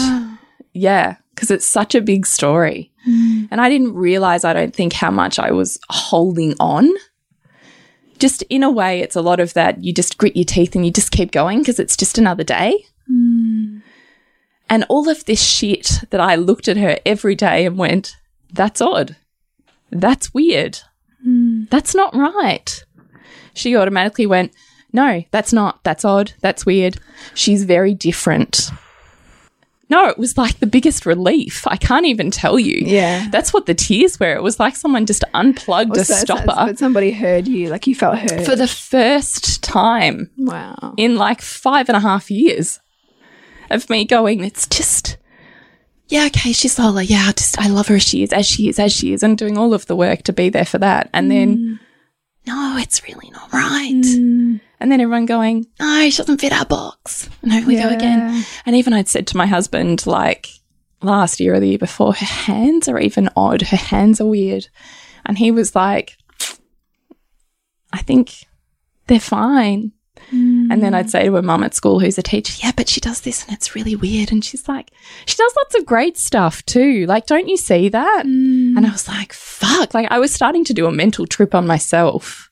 yeah, 0.73 1.15
because 1.33 1.51
it's 1.51 1.65
such 1.65 1.95
a 1.95 2.01
big 2.01 2.25
story. 2.25 2.91
Mm. 3.07 3.47
And 3.51 3.61
I 3.61 3.69
didn't 3.69 3.93
realize, 3.93 4.43
I 4.43 4.53
don't 4.53 4.75
think, 4.75 4.93
how 4.93 5.11
much 5.11 5.39
I 5.39 5.51
was 5.51 5.79
holding 5.89 6.53
on. 6.59 6.89
Just 8.23 8.41
in 8.43 8.63
a 8.63 8.71
way, 8.71 9.01
it's 9.01 9.17
a 9.17 9.21
lot 9.21 9.41
of 9.41 9.53
that 9.53 9.83
you 9.83 9.91
just 9.91 10.17
grit 10.17 10.37
your 10.37 10.45
teeth 10.45 10.77
and 10.77 10.85
you 10.85 10.93
just 10.93 11.11
keep 11.11 11.33
going 11.33 11.59
because 11.59 11.77
it's 11.77 11.97
just 11.97 12.17
another 12.17 12.45
day. 12.45 12.85
And 14.69 14.85
all 14.87 15.09
of 15.09 15.25
this 15.25 15.43
shit 15.43 15.99
that 16.09 16.21
I 16.21 16.35
looked 16.35 16.69
at 16.69 16.77
her 16.77 16.99
every 17.05 17.35
day 17.35 17.65
and 17.65 17.77
went, 17.77 18.15
that's 18.49 18.79
odd. 18.79 19.17
That's 19.91 20.33
weird. 20.33 20.79
That's 21.69 21.93
not 21.93 22.15
right. 22.15 22.85
She 23.55 23.75
automatically 23.75 24.25
went, 24.25 24.53
no, 24.93 25.25
that's 25.31 25.51
not. 25.51 25.83
That's 25.83 26.05
odd. 26.05 26.31
That's 26.39 26.65
weird. 26.65 26.99
She's 27.33 27.65
very 27.65 27.93
different. 27.93 28.69
No, 29.93 30.07
it 30.09 30.17
was 30.17 30.39
like 30.39 30.57
the 30.57 30.65
biggest 30.65 31.05
relief. 31.05 31.67
I 31.67 31.77
can't 31.77 32.07
even 32.07 32.31
tell 32.31 32.57
you. 32.57 32.83
Yeah. 32.83 33.27
That's 33.29 33.53
what 33.53 33.67
the 33.67 33.75
tears 33.75 34.19
were. 34.19 34.33
It 34.33 34.41
was 34.41 34.59
like 34.59 34.75
someone 34.75 35.05
just 35.05 35.23
unplugged 35.35 35.95
oh, 35.95 36.01
a 36.01 36.03
So- 36.03 36.15
so- 36.15 36.25
stopper 36.25 36.45
But 36.47 36.79
somebody 36.79 37.11
heard 37.11 37.47
you, 37.47 37.69
like 37.69 37.85
you 37.85 37.93
felt 37.93 38.17
heard. 38.17 38.43
for 38.43 38.55
the 38.55 38.67
first 38.67 39.61
time 39.61 40.31
wow. 40.35 40.95
in 40.97 41.15
like 41.17 41.41
five 41.43 41.89
and 41.89 41.95
a 41.95 41.99
half 41.99 42.31
years 42.31 42.79
of 43.69 43.87
me 43.87 44.03
going, 44.03 44.43
it's 44.43 44.65
just, 44.65 45.17
yeah, 46.07 46.25
okay, 46.25 46.53
she's 46.53 46.79
Lola. 46.79 47.03
Yeah, 47.03 47.25
I 47.27 47.31
just, 47.33 47.59
I 47.61 47.67
love 47.67 47.87
her 47.89 47.95
as 47.95 48.03
she 48.03 48.23
is, 48.23 48.33
as 48.33 48.47
she 48.47 48.69
is, 48.69 48.79
as 48.79 48.91
she 48.91 49.13
is, 49.13 49.21
and 49.21 49.37
doing 49.37 49.59
all 49.59 49.75
of 49.75 49.85
the 49.85 49.95
work 49.95 50.23
to 50.23 50.33
be 50.33 50.49
there 50.49 50.65
for 50.65 50.79
that. 50.79 51.11
And 51.13 51.29
then, 51.29 51.57
mm. 51.57 51.79
no, 52.47 52.77
it's 52.79 53.03
really 53.07 53.29
not 53.29 53.53
right. 53.53 53.93
Mm. 54.03 54.59
And 54.83 54.91
then 54.91 54.99
everyone 54.99 55.25
going, 55.25 55.65
no, 55.79 56.09
she 56.09 56.17
doesn't 56.17 56.41
fit 56.41 56.51
our 56.51 56.65
box. 56.65 57.29
And 57.41 57.53
there 57.53 57.65
we 57.65 57.77
go 57.77 57.87
again. 57.87 58.43
And 58.65 58.75
even 58.75 58.91
I'd 58.91 59.07
said 59.07 59.27
to 59.27 59.37
my 59.37 59.45
husband, 59.45 60.05
like 60.05 60.49
last 61.01 61.39
year 61.39 61.53
or 61.53 61.61
the 61.61 61.69
year 61.69 61.77
before, 61.77 62.13
her 62.13 62.25
hands 62.25 62.89
are 62.89 62.99
even 62.99 63.29
odd. 63.37 63.61
Her 63.61 63.77
hands 63.77 64.19
are 64.19 64.27
weird. 64.27 64.67
And 65.25 65.37
he 65.37 65.51
was 65.51 65.73
like, 65.73 66.17
I 67.93 68.01
think 68.01 68.33
they're 69.07 69.21
fine. 69.21 69.93
And 70.31 70.83
then 70.83 70.93
I'd 70.93 71.05
mm. 71.05 71.11
say 71.11 71.25
to 71.25 71.35
her 71.35 71.41
mum 71.41 71.63
at 71.63 71.75
school, 71.75 71.99
who's 71.99 72.17
a 72.17 72.23
teacher, 72.23 72.53
yeah, 72.61 72.71
but 72.75 72.89
she 72.89 72.99
does 72.99 73.21
this 73.21 73.45
and 73.45 73.53
it's 73.53 73.75
really 73.75 73.95
weird. 73.95 74.31
And 74.31 74.43
she's 74.43 74.67
like, 74.67 74.91
she 75.25 75.35
does 75.37 75.53
lots 75.55 75.75
of 75.75 75.85
great 75.85 76.17
stuff 76.17 76.65
too. 76.65 77.05
Like, 77.05 77.25
don't 77.25 77.47
you 77.47 77.55
see 77.55 77.87
that? 77.87 78.23
Mm. 78.25 78.75
And 78.75 78.85
I 78.85 78.91
was 78.91 79.07
like, 79.07 79.31
fuck. 79.31 79.93
Like, 79.93 80.11
I 80.11 80.19
was 80.19 80.33
starting 80.33 80.65
to 80.65 80.73
do 80.73 80.87
a 80.87 80.91
mental 80.91 81.25
trip 81.25 81.55
on 81.55 81.67
myself. 81.67 82.49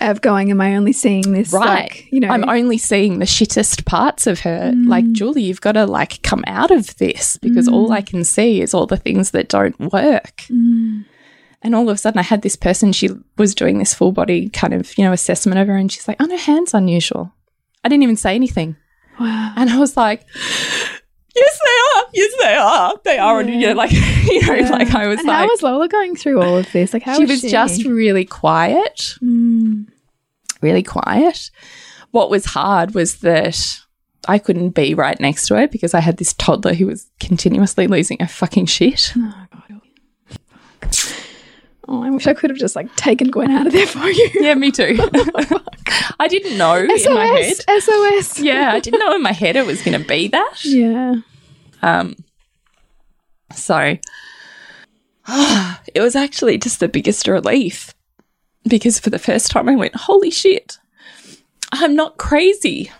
Of 0.00 0.20
going, 0.20 0.50
am 0.50 0.60
I 0.60 0.76
only 0.76 0.92
seeing 0.92 1.32
this? 1.32 1.52
right. 1.52 1.90
Like, 1.90 2.08
you 2.12 2.20
know, 2.20 2.28
I'm 2.28 2.48
only 2.48 2.78
seeing 2.78 3.18
the 3.18 3.24
shittest 3.24 3.84
parts 3.84 4.26
of 4.26 4.40
her. 4.40 4.72
Mm. 4.74 4.88
Like, 4.88 5.10
Julie, 5.12 5.42
you've 5.42 5.60
got 5.60 5.72
to 5.72 5.86
like 5.86 6.22
come 6.22 6.44
out 6.46 6.70
of 6.70 6.96
this 6.96 7.36
because 7.38 7.68
all 7.68 7.92
I 7.92 8.02
mm. 8.02 8.06
can 8.06 8.24
see 8.24 8.60
is 8.60 8.74
all 8.74 8.86
the 8.86 8.96
things 8.96 9.30
that 9.32 9.48
don't 9.48 9.78
work. 9.92 10.36
Mm. 10.50 11.04
And 11.62 11.74
all 11.74 11.88
of 11.88 11.94
a 11.94 11.98
sudden, 11.98 12.18
I 12.18 12.22
had 12.22 12.42
this 12.42 12.56
person, 12.56 12.92
she 12.92 13.10
was 13.36 13.54
doing 13.54 13.78
this 13.78 13.94
full 13.94 14.12
body 14.12 14.48
kind 14.48 14.74
of, 14.74 14.96
you 14.96 15.04
know, 15.04 15.12
assessment 15.12 15.58
of 15.58 15.66
her, 15.66 15.76
and 15.76 15.90
she's 15.90 16.06
like, 16.06 16.18
oh, 16.20 16.26
no, 16.26 16.36
hand's 16.36 16.72
unusual. 16.72 17.32
I 17.82 17.88
didn't 17.88 18.04
even 18.04 18.16
say 18.16 18.34
anything. 18.34 18.76
wow. 19.18 19.54
And 19.56 19.68
I 19.68 19.78
was 19.78 19.96
like, 19.96 20.24
yes, 21.38 21.58
they 21.64 21.98
are. 22.00 22.04
Yes, 22.12 22.32
they 22.42 22.54
are. 22.54 22.94
They 23.04 23.18
are. 23.18 23.40
And, 23.40 23.50
you 23.50 23.66
know, 23.68 23.72
like, 23.74 23.92
you 23.92 24.42
know, 24.46 24.68
like 24.70 24.94
I 24.94 25.06
was 25.08 25.18
and 25.20 25.28
like, 25.28 25.36
how 25.38 25.46
was 25.46 25.62
Lola 25.62 25.88
going 25.88 26.16
through 26.16 26.42
all 26.42 26.56
of 26.56 26.70
this? 26.72 26.92
Like, 26.92 27.02
how 27.02 27.14
she 27.16 27.22
was 27.24 27.42
was 27.42 27.50
just 27.50 27.84
really 27.84 28.24
quiet, 28.24 29.14
Mm. 29.22 29.86
really 30.60 30.82
quiet. 30.82 31.50
What 32.10 32.30
was 32.30 32.44
hard 32.46 32.94
was 32.94 33.16
that 33.20 33.58
I 34.26 34.38
couldn't 34.38 34.70
be 34.70 34.94
right 34.94 35.18
next 35.20 35.46
to 35.48 35.56
her 35.56 35.68
because 35.68 35.94
I 35.94 36.00
had 36.00 36.16
this 36.18 36.34
toddler 36.34 36.74
who 36.74 36.86
was 36.86 37.08
continuously 37.20 37.86
losing 37.86 38.18
her 38.20 38.26
fucking 38.26 38.66
shit. 38.66 39.12
Oh, 39.16 39.46
I 41.88 42.10
wish 42.10 42.26
I 42.26 42.34
could 42.34 42.50
have 42.50 42.58
just 42.58 42.76
like 42.76 42.94
taken 42.96 43.30
Gwen 43.30 43.50
out 43.50 43.66
of 43.66 43.72
there 43.72 43.86
for 43.86 44.08
you. 44.08 44.30
Yeah, 44.34 44.54
me 44.54 44.70
too. 44.70 44.98
I 46.20 46.28
didn't 46.28 46.58
know 46.58 46.74
in 46.76 47.14
my 47.14 47.24
head. 47.24 47.56
SOS, 47.56 47.84
SOS. 47.84 48.40
Yeah, 48.40 48.72
I 48.72 48.80
didn't 48.80 49.00
know 49.00 49.14
in 49.14 49.22
my 49.22 49.32
head 49.32 49.56
it 49.56 49.66
was 49.66 49.82
going 49.82 50.00
to 50.00 50.06
be 50.06 50.28
that. 50.28 50.64
Yeah. 50.64 51.16
Um, 51.82 52.16
so 53.54 53.96
it 55.28 56.00
was 56.00 56.14
actually 56.14 56.58
just 56.58 56.80
the 56.80 56.88
biggest 56.88 57.26
relief 57.26 57.94
because 58.64 58.98
for 58.98 59.10
the 59.10 59.18
first 59.18 59.50
time 59.50 59.68
I 59.68 59.76
went, 59.76 59.94
holy 59.94 60.30
shit, 60.30 60.78
I'm 61.72 61.94
not 61.94 62.18
crazy. 62.18 62.90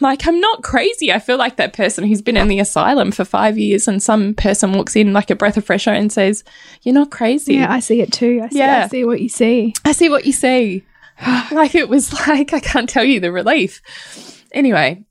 Like, 0.00 0.26
I'm 0.26 0.40
not 0.40 0.62
crazy. 0.62 1.12
I 1.12 1.18
feel 1.18 1.36
like 1.36 1.56
that 1.56 1.72
person 1.72 2.04
who's 2.04 2.22
been 2.22 2.36
in 2.36 2.48
the 2.48 2.60
asylum 2.60 3.10
for 3.10 3.24
five 3.24 3.58
years 3.58 3.88
and 3.88 4.02
some 4.02 4.34
person 4.34 4.72
walks 4.72 4.94
in 4.96 5.12
like 5.12 5.30
a 5.30 5.34
breath 5.36 5.56
of 5.56 5.64
fresh 5.64 5.88
air 5.88 5.94
and 5.94 6.12
says, 6.12 6.44
You're 6.82 6.94
not 6.94 7.10
crazy. 7.10 7.54
Yeah, 7.54 7.72
I 7.72 7.80
see 7.80 8.00
it 8.00 8.12
too. 8.12 8.40
I 8.42 8.48
see, 8.48 8.58
Yeah. 8.58 8.84
I 8.84 8.88
see 8.88 9.04
what 9.04 9.20
you 9.20 9.28
see. 9.28 9.74
I 9.84 9.92
see 9.92 10.08
what 10.08 10.26
you 10.26 10.32
see. 10.32 10.84
like 11.50 11.74
it 11.74 11.88
was 11.88 12.12
like 12.28 12.52
I 12.52 12.60
can't 12.60 12.88
tell 12.88 13.04
you 13.04 13.20
the 13.20 13.32
relief. 13.32 13.82
Anyway, 14.52 15.04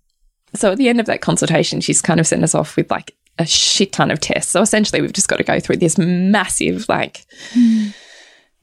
so 0.55 0.71
at 0.71 0.77
the 0.77 0.89
end 0.89 0.99
of 0.99 1.05
that 1.05 1.21
consultation, 1.21 1.81
she's 1.81 2.01
kind 2.01 2.19
of 2.19 2.27
sent 2.27 2.43
us 2.43 2.55
off 2.55 2.75
with 2.75 2.89
like 2.89 3.15
a 3.37 3.45
shit 3.45 3.93
ton 3.93 4.11
of 4.11 4.19
tests. 4.19 4.51
So 4.51 4.61
essentially, 4.61 5.01
we've 5.01 5.13
just 5.13 5.29
got 5.29 5.37
to 5.37 5.43
go 5.43 5.59
through 5.59 5.77
this 5.77 5.97
massive, 5.97 6.87
like 6.89 7.25
mm. 7.51 7.93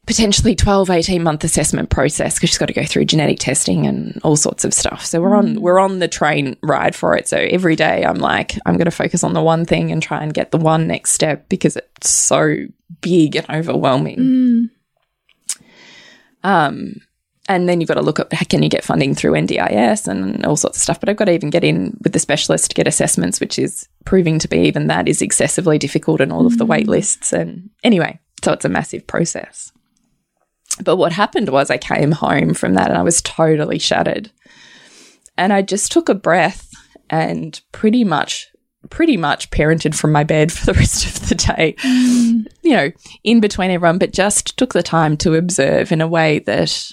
Potentially 0.07 0.55
12, 0.55 0.89
18 0.89 1.23
month 1.23 1.43
assessment 1.45 1.91
process 1.91 2.35
because 2.35 2.51
she's 2.51 2.59
got 2.59 2.67
to 2.67 2.73
go 2.73 2.85
through 2.85 3.05
genetic 3.05 3.39
testing 3.41 3.87
and 3.87 4.19
all 4.23 4.37
sorts 4.37 4.65
of 4.65 4.73
stuff. 4.73 5.05
So 5.05 5.21
we're 5.21 5.35
on 5.35 5.57
mm. 5.57 5.59
we're 5.59 5.81
on 5.81 5.99
the 5.99 6.09
train 6.09 6.57
ride 6.63 6.95
for 6.95 7.17
it. 7.17 7.29
So 7.29 7.37
every 7.37 7.77
day 7.77 8.05
I'm 8.05 8.19
like, 8.19 8.57
I'm 8.65 8.77
gonna 8.77 8.91
focus 8.91 9.25
on 9.25 9.33
the 9.35 9.43
one 9.43 9.65
thing 9.65 9.91
and 9.91 10.03
try 10.03 10.23
and 10.23 10.33
get 10.33 10.53
the 10.53 10.59
one 10.59 10.87
next 10.87 11.13
step 11.13 11.49
because 11.49 11.77
it's 11.77 12.09
so 12.09 12.57
big 13.01 13.37
and 13.37 13.51
overwhelming. 13.51 14.19
Mm. 14.19 14.71
Um 16.45 16.95
and 17.49 17.69
then 17.69 17.81
you've 17.81 17.87
got 17.87 17.95
to 17.95 18.03
look 18.03 18.19
at 18.19 18.33
how 18.33 18.45
can 18.45 18.65
you 18.65 18.69
get 18.69 18.83
funding 18.83 19.15
through 19.15 19.35
NDIS 19.35 20.09
and 20.09 20.45
all 20.45 20.57
sorts 20.57 20.79
of 20.79 20.83
stuff. 20.83 20.99
But 20.99 21.09
I've 21.09 21.17
got 21.17 21.27
to 21.27 21.33
even 21.33 21.49
get 21.49 21.63
in 21.63 21.97
with 22.03 22.13
the 22.13 22.19
specialist 22.19 22.71
to 22.71 22.75
get 22.75 22.89
assessments, 22.89 23.39
which 23.39 23.57
is 23.57 23.89
proving 24.05 24.41
to 24.41 24.49
be 24.49 24.59
even 24.63 24.89
that 24.89 25.07
is 25.07 25.23
excessively 25.23 25.79
difficult 25.79 26.21
and 26.21 26.33
all 26.33 26.45
of 26.45 26.59
the 26.59 26.65
mm. 26.65 26.71
wait 26.71 26.89
lists. 26.89 27.33
And 27.33 27.71
anyway, 27.85 28.19
so 28.43 28.53
it's 28.53 28.65
a 28.65 28.69
massive 28.69 29.07
process. 29.07 29.71
But 30.83 30.97
what 30.97 31.13
happened 31.13 31.49
was 31.49 31.71
I 31.71 31.79
came 31.79 32.13
home 32.13 32.55
from 32.55 32.75
that 32.75 32.89
and 32.89 32.99
I 32.99 33.03
was 33.03 33.23
totally 33.23 33.79
shattered. 33.79 34.31
And 35.39 35.53
I 35.53 35.63
just 35.63 35.93
took 35.93 36.09
a 36.09 36.15
breath 36.15 36.71
and 37.11 37.61
pretty 37.73 38.05
much 38.05 38.49
pretty 38.91 39.17
much 39.17 39.51
parented 39.51 39.97
from 39.97 40.13
my 40.13 40.23
bed 40.23 40.53
for 40.53 40.67
the 40.67 40.75
rest 40.75 41.07
of 41.07 41.29
the 41.29 41.35
day. 41.35 41.75
You 42.63 42.73
know, 42.73 42.93
in 43.25 43.41
between 43.41 43.71
everyone, 43.71 43.99
but 43.99 44.13
just 44.13 44.57
took 44.57 44.73
the 44.73 44.83
time 44.83 45.17
to 45.19 45.35
observe 45.35 45.93
in 45.93 46.01
a 46.01 46.09
way 46.09 46.41
that 46.41 46.93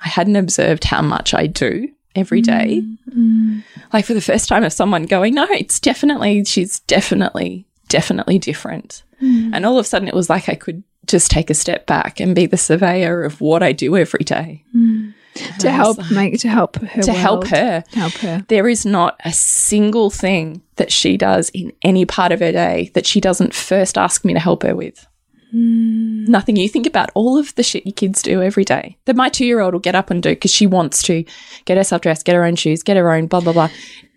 I 0.00 0.08
hadn't 0.08 0.36
observed 0.36 0.84
how 0.84 1.02
much 1.02 1.34
I 1.34 1.46
do 1.46 1.88
every 2.14 2.42
mm. 2.42 2.44
day. 2.44 2.82
Mm. 3.10 3.62
Like 3.92 4.04
for 4.04 4.14
the 4.14 4.20
first 4.20 4.48
time 4.48 4.64
of 4.64 4.72
someone 4.72 5.04
going, 5.04 5.34
no, 5.34 5.46
it's 5.50 5.80
definitely, 5.80 6.44
she's 6.44 6.80
definitely, 6.80 7.66
definitely 7.88 8.38
different. 8.38 9.02
Mm. 9.22 9.50
And 9.54 9.66
all 9.66 9.78
of 9.78 9.84
a 9.84 9.88
sudden 9.88 10.08
it 10.08 10.14
was 10.14 10.30
like 10.30 10.48
I 10.48 10.54
could 10.54 10.82
just 11.06 11.30
take 11.30 11.50
a 11.50 11.54
step 11.54 11.86
back 11.86 12.20
and 12.20 12.34
be 12.34 12.46
the 12.46 12.56
surveyor 12.56 13.22
of 13.22 13.40
what 13.40 13.62
I 13.62 13.72
do 13.72 13.96
every 13.96 14.24
day 14.24 14.64
mm. 14.74 15.12
to 15.58 15.70
help 15.70 15.98
make 16.10 16.38
to 16.40 16.48
help 16.48 16.76
her 16.76 17.02
to 17.02 17.12
help 17.12 17.46
her. 17.48 17.84
help 17.92 18.12
her. 18.14 18.44
There 18.48 18.68
is 18.68 18.84
not 18.84 19.18
a 19.24 19.32
single 19.32 20.10
thing 20.10 20.62
that 20.76 20.92
she 20.92 21.16
does 21.16 21.50
in 21.50 21.72
any 21.82 22.04
part 22.04 22.32
of 22.32 22.40
her 22.40 22.52
day 22.52 22.90
that 22.94 23.06
she 23.06 23.20
doesn't 23.20 23.54
first 23.54 23.96
ask 23.96 24.24
me 24.24 24.32
to 24.34 24.40
help 24.40 24.62
her 24.62 24.74
with. 24.74 25.06
Mm. 25.54 26.26
Nothing. 26.28 26.56
You 26.56 26.68
think 26.68 26.86
about 26.86 27.10
all 27.14 27.38
of 27.38 27.54
the 27.54 27.62
shit 27.62 27.86
your 27.86 27.92
kids 27.92 28.22
do 28.22 28.42
every 28.42 28.64
day 28.64 28.98
that 29.04 29.14
my 29.14 29.28
two 29.28 29.46
year 29.46 29.60
old 29.60 29.74
will 29.74 29.80
get 29.80 29.94
up 29.94 30.10
and 30.10 30.22
do 30.22 30.30
because 30.30 30.52
she 30.52 30.66
wants 30.66 31.02
to 31.04 31.24
get 31.64 31.76
herself 31.76 32.02
dressed, 32.02 32.24
get 32.24 32.34
her 32.34 32.44
own 32.44 32.56
shoes, 32.56 32.82
get 32.82 32.96
her 32.96 33.12
own 33.12 33.26
blah, 33.26 33.40
blah, 33.40 33.52
blah. 33.52 33.68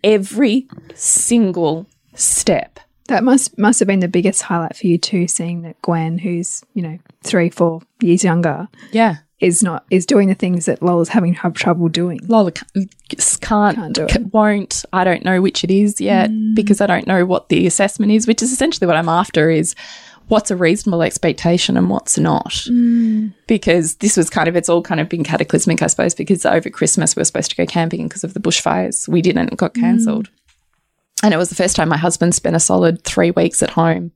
Every 0.02 0.66
single 0.94 1.86
step. 2.14 2.80
That 3.08 3.24
must 3.24 3.58
must 3.58 3.80
have 3.80 3.86
been 3.88 4.00
the 4.00 4.08
biggest 4.08 4.42
highlight 4.42 4.76
for 4.76 4.86
you 4.86 4.98
too, 4.98 5.28
seeing 5.28 5.62
that 5.62 5.80
Gwen, 5.82 6.18
who's 6.18 6.62
you 6.74 6.82
know 6.82 6.98
three, 7.22 7.50
four 7.50 7.82
years 8.00 8.22
younger, 8.22 8.68
Yeah. 8.92 9.16
is 9.40 9.62
not 9.62 9.84
is 9.90 10.06
doing 10.06 10.28
the 10.28 10.34
things 10.34 10.66
that 10.66 10.82
Lola's 10.82 11.08
having 11.08 11.34
trouble 11.34 11.88
doing. 11.88 12.20
Lola 12.28 12.52
can't, 12.52 12.90
can't, 13.40 13.76
Can't 13.76 13.94
do 13.94 14.04
it. 14.04 14.32
won't. 14.32 14.84
I 14.92 15.04
don't 15.04 15.24
know 15.24 15.40
which 15.40 15.64
it 15.64 15.70
is 15.70 16.00
yet 16.00 16.30
mm. 16.30 16.54
because 16.54 16.80
I 16.80 16.86
don't 16.86 17.06
know 17.06 17.24
what 17.24 17.48
the 17.48 17.66
assessment 17.66 18.12
is, 18.12 18.26
which 18.26 18.42
is 18.42 18.52
essentially 18.52 18.86
what 18.86 18.96
I'm 18.96 19.08
after 19.08 19.50
is 19.50 19.74
what's 20.28 20.50
a 20.50 20.56
reasonable 20.56 21.02
expectation 21.02 21.76
and 21.76 21.90
what's 21.90 22.18
not. 22.18 22.50
Mm. 22.68 23.32
Because 23.46 23.96
this 23.96 24.16
was 24.16 24.30
kind 24.30 24.46
of, 24.48 24.56
it's 24.56 24.68
all 24.68 24.82
kind 24.82 25.00
of 25.00 25.08
been 25.08 25.24
cataclysmic, 25.24 25.82
I 25.82 25.86
suppose, 25.86 26.14
because 26.14 26.44
over 26.46 26.70
Christmas 26.70 27.16
we 27.16 27.20
were 27.20 27.24
supposed 27.24 27.50
to 27.50 27.56
go 27.56 27.66
camping 27.66 28.06
because 28.06 28.24
of 28.24 28.34
the 28.34 28.40
bushfires. 28.40 29.08
We 29.08 29.22
didn't, 29.22 29.52
it 29.52 29.56
got 29.56 29.74
mm. 29.74 29.80
cancelled. 29.80 30.28
And 31.22 31.34
it 31.34 31.36
was 31.36 31.48
the 31.48 31.54
first 31.54 31.76
time 31.76 31.88
my 31.88 31.96
husband 31.96 32.34
spent 32.34 32.56
a 32.56 32.60
solid 32.60 33.02
three 33.02 33.30
weeks 33.30 33.62
at 33.62 33.70
home 33.70 34.12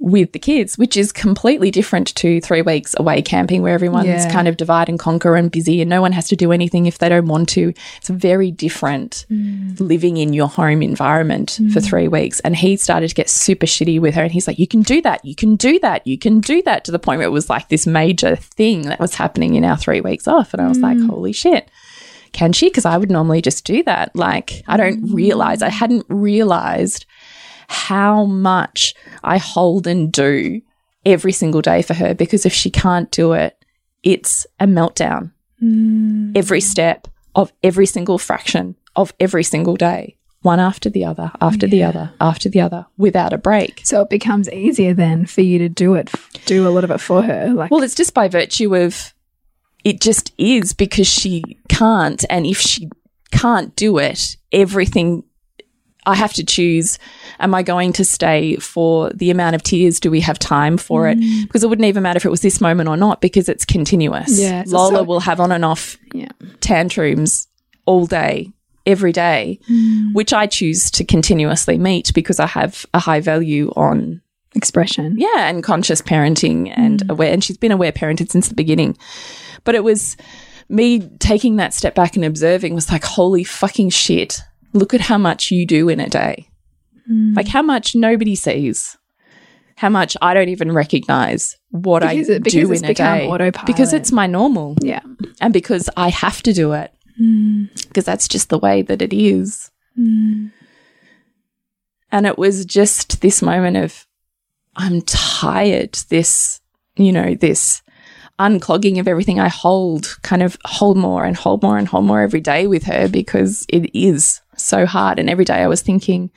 with 0.00 0.32
the 0.32 0.38
kids, 0.38 0.78
which 0.78 0.96
is 0.96 1.12
completely 1.12 1.70
different 1.70 2.14
to 2.16 2.40
three 2.40 2.62
weeks 2.62 2.94
away 2.98 3.20
camping 3.20 3.60
where 3.60 3.74
everyone's 3.74 4.06
Yeah. 4.06 4.32
kind 4.32 4.48
of 4.48 4.56
divide 4.56 4.88
and 4.88 4.98
conquer 4.98 5.36
and 5.36 5.50
busy 5.50 5.82
and 5.82 5.90
no 5.90 6.00
one 6.00 6.12
has 6.12 6.26
to 6.28 6.36
do 6.36 6.52
anything 6.52 6.86
if 6.86 6.98
they 6.98 7.10
don't 7.10 7.26
want 7.26 7.50
to. 7.50 7.74
It's 7.98 8.08
very 8.08 8.50
different 8.50 9.26
mm. 9.30 9.78
living 9.78 10.16
in 10.16 10.32
your 10.32 10.48
home 10.48 10.80
environment 10.82 11.58
for 11.72 11.80
mm. 11.80 11.84
three 11.84 12.08
weeks. 12.08 12.40
And 12.40 12.56
he 12.56 12.78
started 12.78 13.08
to 13.08 13.14
get 13.14 13.28
super 13.28 13.66
shitty 13.66 14.00
with 14.00 14.14
her 14.14 14.22
and 14.22 14.32
he's 14.32 14.46
like, 14.46 14.58
You 14.58 14.66
can 14.66 14.80
do 14.80 15.02
that, 15.02 15.22
you 15.22 15.34
can 15.34 15.56
do 15.56 15.78
that, 15.80 16.06
you 16.06 16.16
can 16.16 16.40
do 16.40 16.62
that 16.62 16.84
to 16.84 16.92
the 16.92 16.98
point 16.98 17.18
where 17.18 17.28
it 17.28 17.32
was 17.32 17.50
like 17.50 17.68
this 17.68 17.86
major 17.86 18.36
thing 18.36 18.82
that 18.82 19.00
was 19.00 19.14
happening 19.14 19.54
in 19.54 19.66
our 19.66 19.76
three 19.76 20.00
weeks 20.00 20.26
off. 20.26 20.54
And 20.54 20.62
I 20.62 20.68
was 20.68 20.78
like, 20.78 20.96
mm. 20.96 21.10
Holy 21.10 21.32
shit 21.32 21.68
can 22.32 22.52
she? 22.52 22.68
Because 22.68 22.84
I 22.84 22.96
would 22.96 23.10
normally 23.10 23.42
just 23.42 23.64
do 23.64 23.82
that. 23.84 24.14
Like, 24.14 24.62
I 24.66 24.76
don't 24.76 25.04
mm. 25.04 25.14
realize, 25.14 25.62
I 25.62 25.70
hadn't 25.70 26.06
realized 26.08 27.06
how 27.68 28.24
much 28.24 28.94
I 29.22 29.38
hold 29.38 29.86
and 29.86 30.12
do 30.12 30.60
every 31.06 31.32
single 31.32 31.62
day 31.62 31.82
for 31.82 31.94
her 31.94 32.14
because 32.14 32.44
if 32.44 32.52
she 32.52 32.70
can't 32.70 33.10
do 33.10 33.32
it, 33.32 33.56
it's 34.02 34.46
a 34.58 34.66
meltdown. 34.66 35.32
Mm. 35.62 36.36
Every 36.36 36.60
step 36.60 37.08
of 37.34 37.52
every 37.62 37.86
single 37.86 38.18
fraction 38.18 38.76
of 38.96 39.12
every 39.20 39.44
single 39.44 39.76
day, 39.76 40.16
one 40.42 40.58
after 40.58 40.90
the 40.90 41.04
other, 41.04 41.30
after 41.40 41.66
the 41.66 41.82
other, 41.82 42.12
after 42.20 42.48
the 42.48 42.60
other, 42.60 42.86
without 42.96 43.32
a 43.32 43.38
break. 43.38 43.80
So 43.84 44.02
it 44.02 44.10
becomes 44.10 44.50
easier 44.50 44.94
then 44.94 45.26
for 45.26 45.42
you 45.42 45.58
to 45.58 45.68
do 45.68 45.94
it, 45.94 46.10
do 46.46 46.66
a 46.66 46.70
lot 46.70 46.84
of 46.84 46.90
it 46.90 47.00
for 47.00 47.22
her. 47.22 47.52
Like, 47.52 47.70
Well, 47.70 47.82
it's 47.82 47.94
just 47.94 48.14
by 48.14 48.28
virtue 48.28 48.74
of 48.74 49.14
it 49.84 50.00
just 50.00 50.32
is 50.38 50.72
because 50.72 51.06
she 51.06 51.58
can't. 51.68 52.24
And 52.30 52.46
if 52.46 52.58
she 52.58 52.90
can't 53.30 53.74
do 53.76 53.98
it, 53.98 54.36
everything 54.52 55.24
I 56.06 56.14
have 56.14 56.32
to 56.34 56.44
choose. 56.44 56.98
Am 57.38 57.54
I 57.54 57.62
going 57.62 57.92
to 57.94 58.04
stay 58.04 58.56
for 58.56 59.10
the 59.10 59.30
amount 59.30 59.54
of 59.54 59.62
tears? 59.62 60.00
Do 60.00 60.10
we 60.10 60.20
have 60.20 60.38
time 60.38 60.76
for 60.76 61.08
it? 61.08 61.18
Because 61.42 61.62
it 61.62 61.68
wouldn't 61.68 61.86
even 61.86 62.02
matter 62.02 62.16
if 62.16 62.24
it 62.24 62.30
was 62.30 62.40
this 62.40 62.60
moment 62.60 62.88
or 62.88 62.96
not 62.96 63.20
because 63.20 63.48
it's 63.48 63.64
continuous. 63.64 64.38
Yeah, 64.40 64.64
so- 64.64 64.76
Lola 64.76 64.96
so- 64.98 65.02
will 65.04 65.20
have 65.20 65.40
on 65.40 65.52
and 65.52 65.64
off 65.64 65.96
yeah, 66.14 66.28
tantrums 66.60 67.48
all 67.86 68.06
day, 68.06 68.50
every 68.86 69.12
day, 69.12 69.58
which 70.12 70.32
I 70.32 70.46
choose 70.46 70.90
to 70.92 71.04
continuously 71.04 71.76
meet 71.78 72.12
because 72.14 72.40
I 72.40 72.46
have 72.46 72.86
a 72.94 72.98
high 72.98 73.20
value 73.20 73.70
on 73.76 74.22
expression. 74.54 75.16
yeah, 75.18 75.48
and 75.48 75.62
conscious 75.62 76.02
parenting 76.02 76.72
and 76.76 77.00
mm. 77.04 77.10
aware. 77.10 77.32
And 77.32 77.42
she's 77.42 77.56
been 77.58 77.72
aware 77.72 77.92
parented 77.92 78.30
since 78.30 78.48
the 78.48 78.54
beginning. 78.54 78.96
But 79.64 79.74
it 79.74 79.84
was 79.84 80.16
me 80.68 81.00
taking 81.18 81.56
that 81.56 81.74
step 81.74 81.94
back 81.94 82.16
and 82.16 82.24
observing 82.24 82.74
was 82.74 82.90
like, 82.90 83.04
holy 83.04 83.44
fucking 83.44 83.90
shit. 83.90 84.40
Look 84.72 84.94
at 84.94 85.00
how 85.00 85.18
much 85.18 85.50
you 85.50 85.66
do 85.66 85.88
in 85.88 85.98
a 86.00 86.08
day. 86.08 86.48
Mm. 87.10 87.34
Like 87.36 87.48
how 87.48 87.62
much 87.62 87.94
nobody 87.94 88.34
sees. 88.36 88.96
how 89.76 89.88
much 89.88 90.16
I 90.20 90.34
don't 90.34 90.50
even 90.50 90.72
recognize 90.72 91.56
what 91.70 92.00
Because 92.02 92.28
I 92.30 92.34
it- 92.34 92.44
do 92.44 92.70
in 92.72 92.84
a 92.84 92.92
day 92.94 93.26
autopilot. 93.28 93.66
because 93.66 93.92
it's 93.92 94.12
my 94.12 94.26
normal 94.26 94.76
Yeah. 94.82 95.00
and 95.40 95.52
because 95.54 95.88
I 95.96 96.10
have 96.10 96.42
to 96.42 96.52
do 96.52 96.72
it 96.72 96.92
mm. 97.18 97.68
because 97.88 98.04
that's 98.04 98.28
just 98.28 98.50
the 98.50 98.58
way 98.58 98.82
that 98.82 99.00
it 99.00 99.12
is. 99.14 99.70
And 102.12 102.26
it 102.26 102.38
was 102.38 102.64
just 102.64 103.20
this 103.22 103.40
moment 103.42 103.76
of, 103.76 104.06
I'm 104.80 105.02
tired. 105.02 105.92
This, 106.08 106.60
you 106.96 107.12
know, 107.12 107.34
this 107.34 107.82
unclogging 108.38 108.98
of 108.98 109.06
everything 109.06 109.38
I 109.38 109.48
hold, 109.48 110.16
kind 110.22 110.42
of 110.42 110.56
hold 110.64 110.96
more 110.96 111.24
and 111.24 111.36
hold 111.36 111.62
more 111.62 111.76
and 111.76 111.86
hold 111.86 112.06
more 112.06 112.22
every 112.22 112.40
day 112.40 112.66
with 112.66 112.84
her 112.84 113.06
because 113.06 113.66
it 113.68 113.94
is 113.94 114.40
so 114.56 114.86
hard. 114.86 115.18
And 115.18 115.28
every 115.28 115.44
day 115.44 115.56
I 115.56 115.66
was 115.66 115.82
thinking, 115.82 116.30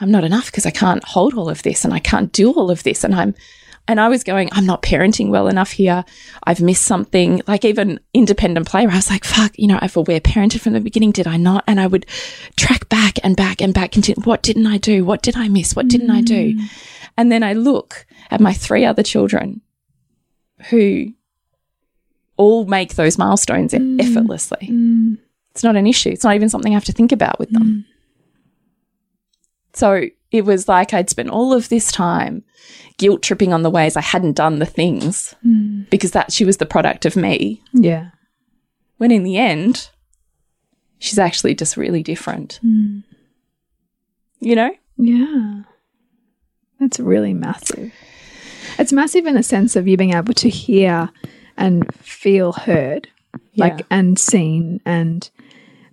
I'm 0.00 0.10
not 0.10 0.24
enough 0.24 0.46
because 0.46 0.66
I 0.66 0.70
can't 0.70 1.04
hold 1.04 1.34
all 1.34 1.48
of 1.48 1.62
this 1.62 1.84
and 1.84 1.94
I 1.94 2.00
can't 2.00 2.32
do 2.32 2.50
all 2.50 2.72
of 2.72 2.82
this. 2.82 3.04
And 3.04 3.14
I'm, 3.14 3.34
and 3.88 3.98
I 3.98 4.08
was 4.08 4.22
going, 4.22 4.50
I'm 4.52 4.66
not 4.66 4.82
parenting 4.82 5.30
well 5.30 5.48
enough 5.48 5.70
here. 5.70 6.04
I've 6.44 6.60
missed 6.60 6.84
something. 6.84 7.40
Like 7.46 7.64
even 7.64 7.98
independent 8.12 8.68
play, 8.68 8.84
where 8.86 8.92
I 8.92 8.98
was 8.98 9.10
like, 9.10 9.24
fuck, 9.24 9.58
you 9.58 9.66
know, 9.66 9.78
I've 9.80 9.96
aware 9.96 10.20
parented 10.20 10.60
from 10.60 10.74
the 10.74 10.80
beginning. 10.80 11.10
Did 11.10 11.26
I 11.26 11.38
not? 11.38 11.64
And 11.66 11.80
I 11.80 11.86
would 11.86 12.04
track 12.56 12.90
back 12.90 13.18
and 13.24 13.34
back 13.34 13.62
and 13.62 13.72
back. 13.72 13.92
Continue. 13.92 14.22
What 14.22 14.42
didn't 14.42 14.66
I 14.66 14.76
do? 14.76 15.06
What 15.06 15.22
did 15.22 15.36
I 15.36 15.48
miss? 15.48 15.74
What 15.74 15.88
didn't 15.88 16.10
I 16.10 16.20
do? 16.20 16.54
Mm. 16.54 16.60
And 17.16 17.32
then 17.32 17.42
I 17.42 17.54
look 17.54 18.06
at 18.30 18.40
my 18.40 18.52
three 18.52 18.84
other 18.84 19.02
children 19.02 19.62
who 20.68 21.14
all 22.36 22.66
make 22.66 22.94
those 22.94 23.16
milestones 23.16 23.72
mm. 23.72 24.00
effortlessly. 24.00 24.68
Mm. 24.70 25.16
It's 25.52 25.64
not 25.64 25.76
an 25.76 25.86
issue. 25.86 26.10
It's 26.10 26.24
not 26.24 26.34
even 26.34 26.50
something 26.50 26.72
I 26.72 26.76
have 26.76 26.84
to 26.84 26.92
think 26.92 27.10
about 27.10 27.38
with 27.38 27.50
them. 27.50 27.86
So 29.72 30.04
it 30.30 30.44
was 30.44 30.68
like 30.68 30.92
I'd 30.92 31.08
spent 31.08 31.30
all 31.30 31.52
of 31.52 31.68
this 31.68 31.90
time 31.90 32.44
guilt 32.98 33.22
tripping 33.22 33.52
on 33.52 33.62
the 33.62 33.70
ways 33.70 33.96
I 33.96 34.02
hadn't 34.02 34.36
done 34.36 34.58
the 34.58 34.66
things 34.66 35.34
hmm. 35.42 35.82
because 35.90 36.10
that 36.12 36.32
she 36.32 36.44
was 36.44 36.58
the 36.58 36.66
product 36.66 37.06
of 37.06 37.16
me. 37.16 37.62
Yeah. 37.72 38.10
When 38.98 39.10
in 39.10 39.22
the 39.22 39.38
end, 39.38 39.88
she's 40.98 41.18
actually 41.18 41.54
just 41.54 41.76
really 41.76 42.02
different. 42.02 42.58
Hmm. 42.60 42.98
You 44.40 44.56
know? 44.56 44.70
Yeah. 44.96 45.62
That's 46.80 47.00
really 47.00 47.34
massive. 47.34 47.92
It's 48.78 48.92
massive 48.92 49.26
in 49.26 49.34
the 49.34 49.42
sense 49.42 49.74
of 49.76 49.88
you 49.88 49.96
being 49.96 50.14
able 50.14 50.34
to 50.34 50.48
hear 50.48 51.10
and 51.56 51.92
feel 51.96 52.52
heard, 52.52 53.08
like 53.56 53.78
Yeah. 53.78 53.86
and 53.90 54.18
seen, 54.18 54.80
and 54.84 55.28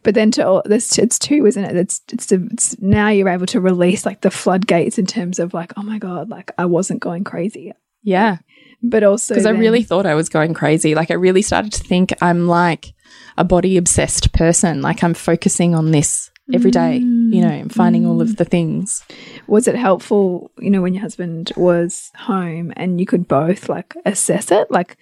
but 0.06 0.14
then 0.14 0.30
to 0.32 0.48
all 0.48 0.62
this, 0.64 1.00
it's 1.00 1.18
two, 1.18 1.48
isn't 1.48 1.64
it? 1.66 1.76
It's 1.76 2.02
it's, 2.14 2.32
it's 2.32 2.80
now 2.80 3.10
you're 3.10 3.28
able 3.28 3.48
to 3.48 3.60
release 3.60 4.06
like 4.06 4.22
the 4.22 4.30
floodgates 4.30 5.00
in 5.00 5.08
terms 5.08 5.40
of 5.40 5.54
like, 5.54 5.74
oh 5.78 5.82
my 5.82 5.98
god, 5.98 6.30
like 6.30 6.52
I 6.60 6.66
wasn't 6.66 7.00
going 7.00 7.24
crazy, 7.24 7.74
Yeah. 8.04 8.38
but 8.84 9.04
also 9.04 9.34
Because 9.34 9.48
I 9.48 9.50
really 9.50 9.82
thought 9.82 10.06
I 10.06 10.14
was 10.14 10.30
going 10.30 10.54
crazy. 10.54 10.94
Like, 10.94 11.10
I 11.10 11.16
really 11.16 11.42
started 11.42 11.74
to 11.74 11.84
think 11.84 12.14
I'm 12.22 12.46
like 12.46 12.94
a 13.36 13.44
body 13.44 13.78
obsessed 13.78 14.32
person. 14.32 14.84
Like, 14.84 15.04
I'm 15.04 15.16
focusing 15.16 15.74
on 15.74 15.90
this 15.90 16.30
every 16.54 16.70
day, 16.70 16.98
you 16.98 17.42
know, 17.42 17.50
and 17.50 17.74
finding 17.74 18.06
all 18.06 18.22
of 18.22 18.30
mm. 18.30 18.38
the 18.38 18.46
things. 18.46 19.04
was 19.48 19.68
it 19.68 19.76
helpful, 19.76 20.52
you 20.60 20.70
know, 20.70 20.84
when 20.84 20.94
your 20.94 21.02
husband 21.02 21.52
was 21.58 22.12
home 22.16 22.72
and 22.76 23.00
you 23.00 23.08
could 23.08 23.28
both 23.28 23.68
like 23.70 23.96
assess 24.06 24.52
it, 24.52 24.70
like 24.70 24.98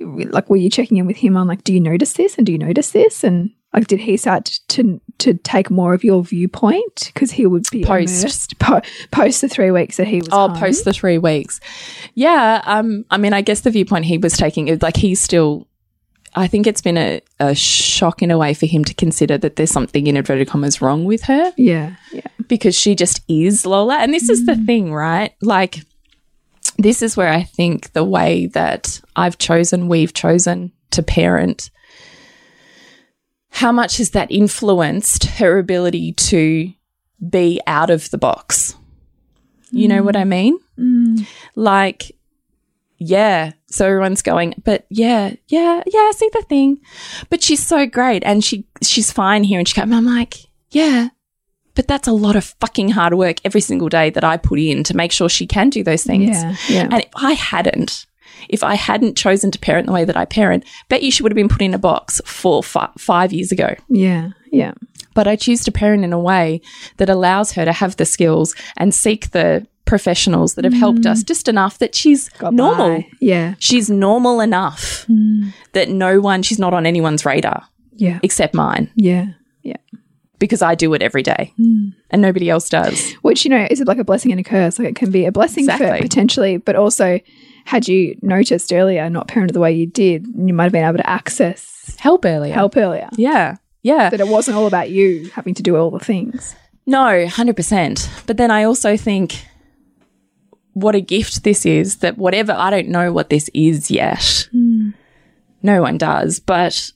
like 0.00 0.50
were 0.50 0.56
you 0.56 0.70
checking 0.70 0.96
in 0.96 1.06
with 1.06 1.18
him 1.18 1.36
on 1.36 1.46
like, 1.46 1.62
do 1.62 1.72
you 1.72 1.80
notice 1.80 2.14
this 2.14 2.36
and 2.36 2.46
do 2.46 2.52
you 2.52 2.58
notice 2.58 2.90
this 2.90 3.22
and 3.22 3.52
like 3.74 3.86
did 3.86 4.00
he 4.00 4.16
start 4.16 4.58
to 4.68 5.00
to 5.18 5.34
take 5.34 5.70
more 5.70 5.94
of 5.94 6.02
your 6.02 6.22
viewpoint 6.24 7.10
because 7.12 7.30
he 7.30 7.46
would 7.46 7.64
be 7.70 7.84
Post. 7.84 8.20
immersed 8.22 8.58
po 8.58 8.80
post 9.10 9.40
the 9.42 9.48
three 9.48 9.70
weeks 9.70 9.96
that 9.98 10.06
he 10.08 10.18
was 10.20 10.28
Oh, 10.32 10.48
home? 10.48 10.56
post 10.58 10.84
the 10.84 10.92
three 10.92 11.18
weeks. 11.18 11.60
Yeah. 12.14 12.62
Um, 12.64 13.04
I 13.10 13.16
mean, 13.18 13.32
I 13.32 13.42
guess 13.42 13.60
the 13.60 13.70
viewpoint 13.70 14.06
he 14.06 14.18
was 14.18 14.36
taking 14.36 14.68
is 14.68 14.82
like 14.82 14.96
he's 14.96 15.20
still. 15.20 15.66
I 16.36 16.46
think 16.46 16.68
it's 16.68 16.80
been 16.80 16.96
a, 16.96 17.20
a 17.40 17.56
shock 17.56 18.22
in 18.22 18.30
a 18.30 18.38
way 18.38 18.54
for 18.54 18.66
him 18.66 18.84
to 18.84 18.94
consider 18.94 19.36
that 19.38 19.56
there's 19.56 19.72
something 19.72 20.06
in 20.06 20.16
inverted 20.16 20.46
commas 20.48 20.80
wrong 20.80 21.04
with 21.04 21.22
her 21.24 21.52
yeah 21.56 21.96
yeah 22.12 22.20
because 22.46 22.78
she 22.78 22.94
just 22.94 23.20
is 23.28 23.66
Lola. 23.66 23.96
And 23.98 24.14
this 24.14 24.28
is 24.28 24.46
the 24.46 24.54
thing, 24.56 24.92
right? 24.92 25.32
Like, 25.42 25.80
this 26.78 27.02
is 27.02 27.16
where 27.16 27.32
I 27.32 27.42
think 27.42 27.92
the 27.94 28.04
way 28.04 28.46
that 28.46 29.00
I've 29.16 29.38
chosen, 29.38 29.88
we've 29.88 30.14
chosen 30.14 30.72
to 30.92 31.02
parent, 31.02 31.70
how 33.50 33.72
much 33.72 33.98
has 33.98 34.10
that 34.10 34.30
influenced 34.30 35.24
her 35.24 35.58
ability 35.58 36.12
to 36.12 36.72
be 37.28 37.60
out 37.66 37.90
of 37.90 38.10
the 38.10 38.18
box? 38.18 38.74
You 39.72 39.88
know 39.88 40.02
what 40.02 40.16
I 40.16 40.22
mm. 40.22 40.28
mean? 40.28 40.58
Mm. 40.78 41.26
Like, 41.54 42.16
yeah. 42.98 43.52
So 43.66 43.86
everyone's 43.86 44.22
going, 44.22 44.54
but 44.64 44.84
yeah, 44.88 45.34
yeah, 45.48 45.82
yeah, 45.86 45.98
I 46.00 46.12
see 46.14 46.28
the 46.32 46.42
thing. 46.42 46.80
But 47.28 47.42
she's 47.42 47.64
so 47.64 47.86
great 47.86 48.22
and 48.24 48.42
she 48.44 48.66
she's 48.82 49.12
fine 49.12 49.44
here 49.44 49.58
and 49.58 49.68
she 49.68 49.74
comes, 49.74 49.92
I'm 49.92 50.06
like, 50.06 50.38
yeah, 50.70 51.08
but 51.74 51.86
that's 51.86 52.08
a 52.08 52.12
lot 52.12 52.36
of 52.36 52.44
fucking 52.60 52.90
hard 52.90 53.14
work 53.14 53.36
every 53.44 53.60
single 53.60 53.88
day 53.88 54.10
that 54.10 54.24
I 54.24 54.36
put 54.36 54.58
in 54.58 54.84
to 54.84 54.96
make 54.96 55.12
sure 55.12 55.28
she 55.28 55.46
can 55.46 55.70
do 55.70 55.84
those 55.84 56.04
things. 56.04 56.30
Yeah, 56.30 56.56
yeah. 56.68 56.88
And 56.90 57.00
if 57.00 57.08
I 57.14 57.32
hadn't, 57.32 58.06
if 58.48 58.62
I 58.62 58.74
hadn't 58.74 59.16
chosen 59.16 59.50
to 59.50 59.58
parent 59.58 59.86
the 59.86 59.92
way 59.92 60.04
that 60.04 60.16
I 60.16 60.24
parent, 60.24 60.64
bet 60.88 61.02
you 61.02 61.10
she 61.10 61.22
would 61.22 61.32
have 61.32 61.36
been 61.36 61.48
put 61.48 61.62
in 61.62 61.74
a 61.74 61.78
box 61.78 62.20
four, 62.24 62.62
fi- 62.62 62.90
five 62.98 63.32
years 63.32 63.52
ago. 63.52 63.74
yeah 63.88 64.30
yeah. 64.52 64.72
But 65.14 65.26
I 65.26 65.36
choose 65.36 65.64
to 65.64 65.72
parent 65.72 66.04
in 66.04 66.12
a 66.12 66.18
way 66.18 66.60
that 66.98 67.08
allows 67.08 67.52
her 67.52 67.64
to 67.64 67.72
have 67.72 67.96
the 67.96 68.06
skills 68.06 68.54
and 68.76 68.94
seek 68.94 69.30
the 69.30 69.66
professionals 69.84 70.54
that 70.54 70.64
have 70.64 70.74
helped 70.74 71.04
us 71.04 71.24
mm. 71.24 71.26
just 71.26 71.48
enough 71.48 71.78
that 71.78 71.94
she's 71.94 72.28
Got 72.30 72.54
normal. 72.54 73.00
by. 73.00 73.08
yeah. 73.20 73.54
She's 73.58 73.90
normal 73.90 74.40
enough 74.40 75.04
mm. 75.08 75.52
that 75.72 75.88
no 75.88 76.20
one, 76.20 76.42
she's 76.42 76.60
not 76.60 76.72
on 76.72 76.86
anyone's 76.86 77.26
radar 77.26 77.66
yeah. 77.96 78.20
except 78.22 78.54
mine. 78.54 78.90
Yeah. 78.94 79.32
Yeah. 79.62 79.78
Because 80.38 80.62
I 80.62 80.76
do 80.76 80.94
it 80.94 81.02
every 81.02 81.24
day 81.24 81.52
mm. 81.58 81.92
and 82.10 82.22
nobody 82.22 82.48
else 82.48 82.68
does. 82.68 83.12
which 83.22 83.44
you 83.44 83.50
know 83.50 83.66
is 83.68 83.80
it 83.80 83.88
like 83.88 83.98
a 83.98 84.04
blessing 84.04 84.30
and 84.30 84.40
a 84.40 84.44
curse? 84.44 84.78
Like 84.78 84.88
it 84.88 84.96
can 84.96 85.10
be 85.10 85.26
a 85.26 85.32
blessing 85.32 85.66
for 85.66 85.98
potentially 85.98 86.56
but 86.56 86.76
also 86.76 87.18
had 87.64 87.86
you 87.88 88.18
noticed 88.22 88.72
earlier 88.72 89.08
not 89.10 89.28
parented 89.28 89.52
the 89.52 89.60
way 89.60 89.72
you 89.72 89.86
did 89.86 90.26
you 90.36 90.52
might 90.54 90.64
have 90.64 90.72
been 90.72 90.84
able 90.84 90.98
to 90.98 91.08
access 91.08 91.96
Help 91.98 92.24
earlier. 92.24 92.52
help 92.54 92.76
earlier 92.76 93.08
Yeah. 93.16 93.56
Yeah. 93.82 94.10
that 94.10 94.20
it 94.20 94.28
wasn't 94.28 94.56
all 94.56 94.66
about 94.66 94.90
you 94.90 95.30
having 95.34 95.54
to 95.54 95.62
do 95.62 95.76
all 95.76 95.90
the 95.90 95.98
things 96.00 96.54
No, 96.86 97.24
100%. 97.26 98.26
But 98.26 98.36
then 98.36 98.50
I 98.50 98.64
also 98.64 98.96
think 98.96 99.44
what 100.72 100.94
a 100.94 101.00
gift 101.00 101.44
this 101.44 101.66
is 101.66 101.96
that 101.98 102.16
whatever, 102.18 102.52
I 102.52 102.70
don't 102.70 102.88
know 102.88 103.12
what 103.12 103.28
this 103.30 103.50
is 103.54 103.90
yet. 103.90 104.48
Hmm. 104.52 104.90
No 105.62 105.82
one 105.82 105.98
does. 105.98 106.40
But 106.40 106.90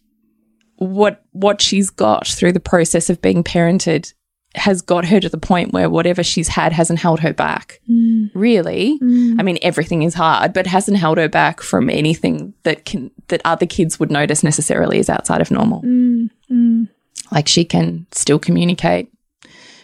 what, 0.76 1.22
what 1.32 1.60
she's 1.60 1.90
got 1.90 2.26
through 2.26 2.52
the 2.52 2.60
process 2.60 3.10
of 3.10 3.20
being 3.20 3.44
parented 3.44 4.12
has 4.54 4.80
got 4.82 5.04
her 5.06 5.20
to 5.20 5.28
the 5.28 5.38
point 5.38 5.72
where 5.72 5.90
whatever 5.90 6.22
she's 6.22 6.48
had 6.48 6.72
hasn't 6.72 6.98
held 6.98 7.20
her 7.20 7.32
back. 7.32 7.80
Mm. 7.90 8.30
Really. 8.34 8.98
Mm. 9.00 9.40
I 9.40 9.42
mean, 9.42 9.58
everything 9.62 10.02
is 10.02 10.14
hard, 10.14 10.52
but 10.52 10.66
hasn't 10.66 10.96
held 10.96 11.18
her 11.18 11.28
back 11.28 11.60
from 11.60 11.90
anything 11.90 12.54
that 12.62 12.84
can, 12.84 13.10
that 13.28 13.40
other 13.44 13.66
kids 13.66 13.98
would 13.98 14.10
notice 14.10 14.44
necessarily 14.44 14.98
is 14.98 15.10
outside 15.10 15.40
of 15.40 15.50
normal. 15.50 15.82
Mm, 15.82 16.88
like 17.32 17.48
she 17.48 17.64
can 17.64 18.06
still 18.12 18.38
communicate. 18.38 19.10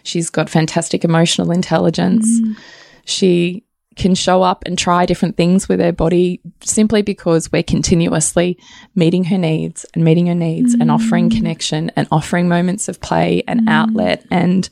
She's 0.03 0.31
got 0.31 0.49
fantastic 0.49 1.05
emotional 1.05 1.51
intelligence. 1.51 2.27
She 3.05 3.65
can 3.97 4.15
show 4.15 4.43
up 4.43 4.63
and 4.67 4.79
try 4.79 5.05
different 5.05 5.37
things 5.37 5.69
with 5.69 5.81
her 5.81 5.93
body 5.93 6.41
simply 6.61 7.03
because 7.03 7.51
we're 7.51 7.63
continuously 7.63 8.59
meeting 8.95 9.25
her 9.25 9.39
needs 9.39 9.85
and 9.95 10.05
meeting 10.05 10.27
her 10.27 10.35
needs 10.35 10.75
and 10.75 10.91
offering 10.91 11.29
mm. 11.29 11.37
connection 11.37 11.91
and 11.97 12.07
offering 12.11 12.49
moments 12.49 12.89
of 12.89 13.01
play 13.01 13.43
and 13.49 13.63
mm. 13.63 13.71
outlet. 13.71 14.25
And 14.31 14.69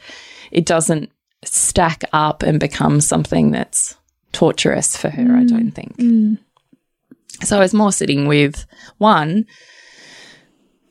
it 0.50 0.64
doesn't 0.64 1.10
stack 1.44 2.04
up 2.12 2.42
and 2.42 2.60
become 2.60 3.00
something 3.00 3.50
that's 3.50 3.96
torturous 4.32 4.96
for 4.96 5.10
her, 5.10 5.22
I 5.22 5.42
mm. 5.42 5.48
don't 5.48 5.70
think. 5.72 5.96
So 7.44 7.56
I 7.56 7.60
was 7.60 7.74
more 7.74 7.92
sitting 7.92 8.28
with 8.28 8.66
one, 8.98 9.46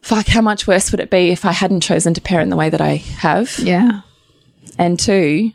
fuck, 0.02 0.28
how 0.28 0.42
much 0.42 0.68
worse 0.68 0.92
would 0.92 1.02
it 1.02 1.10
be 1.10 1.30
if 1.30 1.46
I 1.46 1.52
hadn't 1.52 1.82
chosen 1.82 2.14
to 2.14 2.22
parent 2.22 2.50
the 2.50 2.56
way 2.58 2.70
that 2.70 2.82
I 2.82 2.96
have? 2.96 3.58
yeah 3.60 4.02
And 4.78 5.00
two, 5.00 5.52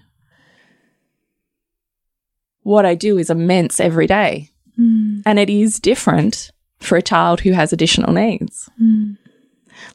what 2.63 2.87
I 2.87 2.95
do 2.95 3.19
is 3.19 3.31
immense 3.31 3.81
every 3.81 4.07
day. 4.07 4.51
Mm. 4.79 5.23
And 5.27 5.39
it 5.39 5.51
is 5.51 5.81
different 5.81 6.51
for 6.81 6.97
a 6.97 7.03
child 7.03 7.41
who 7.41 7.53
has 7.53 7.73
additional 7.73 8.13
needs. 8.13 8.69
Mm. 8.81 9.17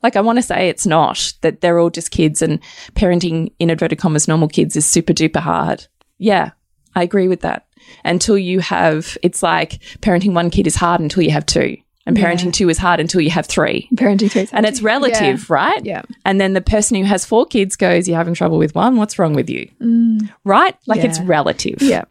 Like, 0.03 0.15
I 0.15 0.21
want 0.21 0.38
to 0.38 0.43
say 0.43 0.69
it's 0.69 0.86
not 0.86 1.34
that 1.41 1.62
they're 1.62 1.80
all 1.80 1.89
just 1.89 2.12
kids 2.12 2.41
and 2.41 2.60
parenting 2.93 3.51
in 3.60 3.69
inverted 3.69 3.99
commas 3.99 4.27
normal 4.27 4.47
kids 4.47 4.75
is 4.75 4.86
super 4.86 5.13
duper 5.13 5.39
hard. 5.39 5.88
Yeah, 6.17 6.51
I 6.95 7.03
agree 7.03 7.27
with 7.27 7.41
that. 7.41 7.67
Until 8.03 8.38
you 8.38 8.60
have, 8.60 9.17
it's 9.23 9.41
like 9.41 9.82
parenting 9.99 10.34
one 10.34 10.49
kid 10.49 10.67
is 10.67 10.75
hard 10.75 10.99
until 10.99 11.23
you 11.23 11.32
have 11.32 11.45
two. 11.45 11.77
And 12.07 12.15
parenting 12.15 12.53
two 12.53 12.69
is 12.69 12.77
hard 12.77 13.01
until 13.01 13.19
you 13.19 13.29
have 13.31 13.45
three. 13.45 13.89
Parenting 13.95 14.31
three. 14.31 14.47
And 14.53 14.65
it's 14.65 14.81
relative, 14.81 15.49
right? 15.49 15.83
Yeah. 15.83 16.03
And 16.23 16.39
then 16.39 16.53
the 16.53 16.61
person 16.61 16.95
who 16.95 17.03
has 17.03 17.25
four 17.25 17.45
kids 17.45 17.75
goes, 17.75 18.07
You're 18.07 18.17
having 18.17 18.33
trouble 18.33 18.57
with 18.57 18.73
one. 18.73 18.95
What's 18.95 19.19
wrong 19.19 19.33
with 19.33 19.49
you? 19.49 19.69
Mm. 19.81 20.31
Right? 20.45 20.75
Like 20.87 21.03
it's 21.03 21.19
relative. 21.19 21.81
Yeah. 21.81 22.05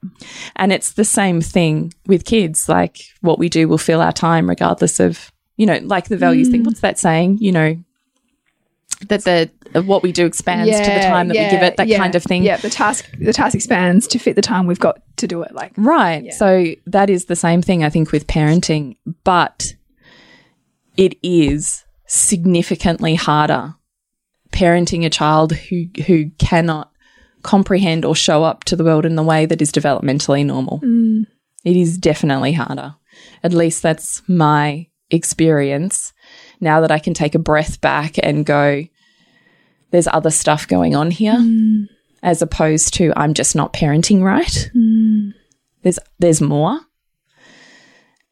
And 0.54 0.70
it's 0.70 0.92
the 0.92 1.04
same 1.04 1.40
thing 1.40 1.94
with 2.06 2.26
kids. 2.26 2.68
Like 2.68 2.98
what 3.22 3.38
we 3.38 3.48
do 3.48 3.68
will 3.68 3.78
fill 3.78 4.02
our 4.02 4.12
time 4.12 4.48
regardless 4.48 5.00
of, 5.00 5.32
you 5.56 5.64
know, 5.64 5.78
like 5.82 6.08
the 6.08 6.18
values 6.18 6.50
thing. 6.50 6.62
Mm. 6.62 6.66
What's 6.66 6.80
that 6.80 6.98
saying? 6.98 7.38
You 7.40 7.52
know, 7.52 7.76
that 9.08 9.24
the 9.24 9.50
what 9.82 10.02
we 10.02 10.12
do 10.12 10.26
expands 10.26 10.70
to 10.70 10.90
the 10.90 11.00
time 11.00 11.28
that 11.28 11.34
we 11.34 11.50
give 11.50 11.62
it, 11.62 11.76
that 11.76 11.88
yeah, 11.88 11.98
kind 11.98 12.14
of 12.14 12.22
thing. 12.22 12.42
Yeah, 12.42 12.56
the 12.58 12.70
task 12.70 13.06
the 13.18 13.32
task 13.32 13.54
expands 13.54 14.06
to 14.08 14.18
fit 14.18 14.36
the 14.36 14.42
time 14.42 14.66
we've 14.66 14.80
got 14.80 15.00
to 15.16 15.26
do 15.26 15.42
it. 15.42 15.52
Like 15.54 15.72
Right. 15.76 16.32
So 16.34 16.74
that 16.86 17.08
is 17.08 17.26
the 17.26 17.36
same 17.36 17.62
thing, 17.62 17.82
I 17.82 17.90
think, 17.90 18.12
with 18.12 18.26
parenting, 18.26 18.96
but 19.24 19.74
it 20.96 21.18
is 21.22 21.84
significantly 22.06 23.14
harder 23.14 23.74
parenting 24.52 25.04
a 25.04 25.10
child 25.10 25.52
who 25.52 25.84
who 26.06 26.30
cannot 26.38 26.90
comprehend 27.42 28.04
or 28.04 28.14
show 28.14 28.42
up 28.42 28.64
to 28.64 28.74
the 28.74 28.84
world 28.84 29.04
in 29.06 29.14
the 29.14 29.22
way 29.22 29.46
that 29.46 29.62
is 29.62 29.70
developmentally 29.70 30.44
normal. 30.44 30.80
Mm. 30.80 31.26
It 31.64 31.76
is 31.76 31.98
definitely 31.98 32.52
harder. 32.52 32.94
At 33.42 33.52
least 33.52 33.82
that's 33.82 34.22
my 34.28 34.88
experience. 35.10 36.12
Now 36.60 36.80
that 36.80 36.90
I 36.90 36.98
can 36.98 37.14
take 37.14 37.34
a 37.34 37.40
breath 37.40 37.80
back 37.80 38.16
and 38.22 38.44
go, 38.44 38.84
there's 39.90 40.08
other 40.08 40.30
stuff 40.30 40.66
going 40.66 40.96
on 40.96 41.10
here, 41.10 41.34
mm. 41.34 41.86
as 42.22 42.42
opposed 42.42 42.94
to 42.94 43.12
I'm 43.16 43.34
just 43.34 43.54
not 43.54 43.72
parenting 43.72 44.22
right. 44.22 44.70
Mm. 44.74 45.32
There's 45.82 45.98
there's 46.18 46.40
more. 46.40 46.80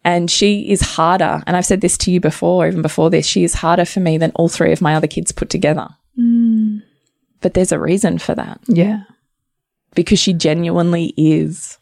And 0.04 0.30
she 0.30 0.70
is 0.70 0.82
harder, 0.82 1.42
and 1.46 1.56
I've 1.56 1.64
said 1.64 1.80
this 1.80 1.96
to 1.98 2.10
you 2.10 2.20
before, 2.20 2.66
even 2.66 2.82
before 2.82 3.08
this, 3.08 3.26
she 3.26 3.42
is 3.42 3.54
harder 3.54 3.86
for 3.86 4.00
me 4.00 4.18
than 4.18 4.32
all 4.34 4.48
three 4.48 4.72
of 4.72 4.82
my 4.82 4.94
other 4.94 5.06
kids 5.06 5.32
put 5.32 5.48
together. 5.48 5.88
Hmm. 6.14 6.78
But 7.40 7.54
there's 7.54 7.72
a 7.72 7.80
reason 7.80 8.18
for 8.18 8.34
that 8.34 8.60
yeah, 8.66 9.04
because 9.94 10.18
she 10.18 10.32
genuinely 10.32 11.14
is. 11.16 11.78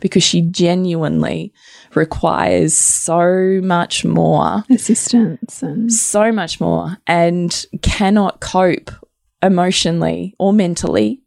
Because 0.00 0.24
she 0.24 0.42
genuinely 0.42 1.52
requires 1.94 2.76
so 2.76 3.60
much 3.62 4.04
more, 4.04 4.64
assistance 4.68 5.62
and 5.62 5.92
so 5.92 6.32
much 6.32 6.60
more, 6.60 6.98
and 7.06 7.64
cannot 7.82 8.40
cope 8.40 8.90
emotionally 9.42 10.34
or 10.40 10.52
mentally 10.52 11.22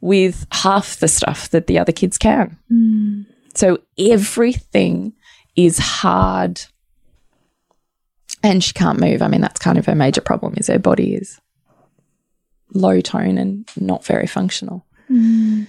with 0.00 0.46
half 0.52 0.98
the 0.98 1.08
stuff 1.08 1.50
that 1.50 1.66
the 1.66 1.78
other 1.78 1.90
kids 1.90 2.16
can. 2.16 2.56
Hmm. 2.68 3.22
So 3.54 3.78
everything 3.98 5.14
is 5.56 5.78
hard. 5.78 6.62
And 8.42 8.62
she 8.62 8.72
can't 8.72 9.00
move. 9.00 9.22
I 9.22 9.28
mean, 9.28 9.40
that's 9.40 9.58
kind 9.58 9.78
of 9.78 9.86
her 9.86 9.94
major 9.94 10.20
problem 10.20 10.54
is 10.56 10.66
her 10.66 10.78
body 10.78 11.14
is 11.14 11.40
low 12.74 13.00
tone 13.00 13.38
and 13.38 13.68
not 13.78 14.04
very 14.04 14.26
functional. 14.26 14.84
Mm. 15.10 15.66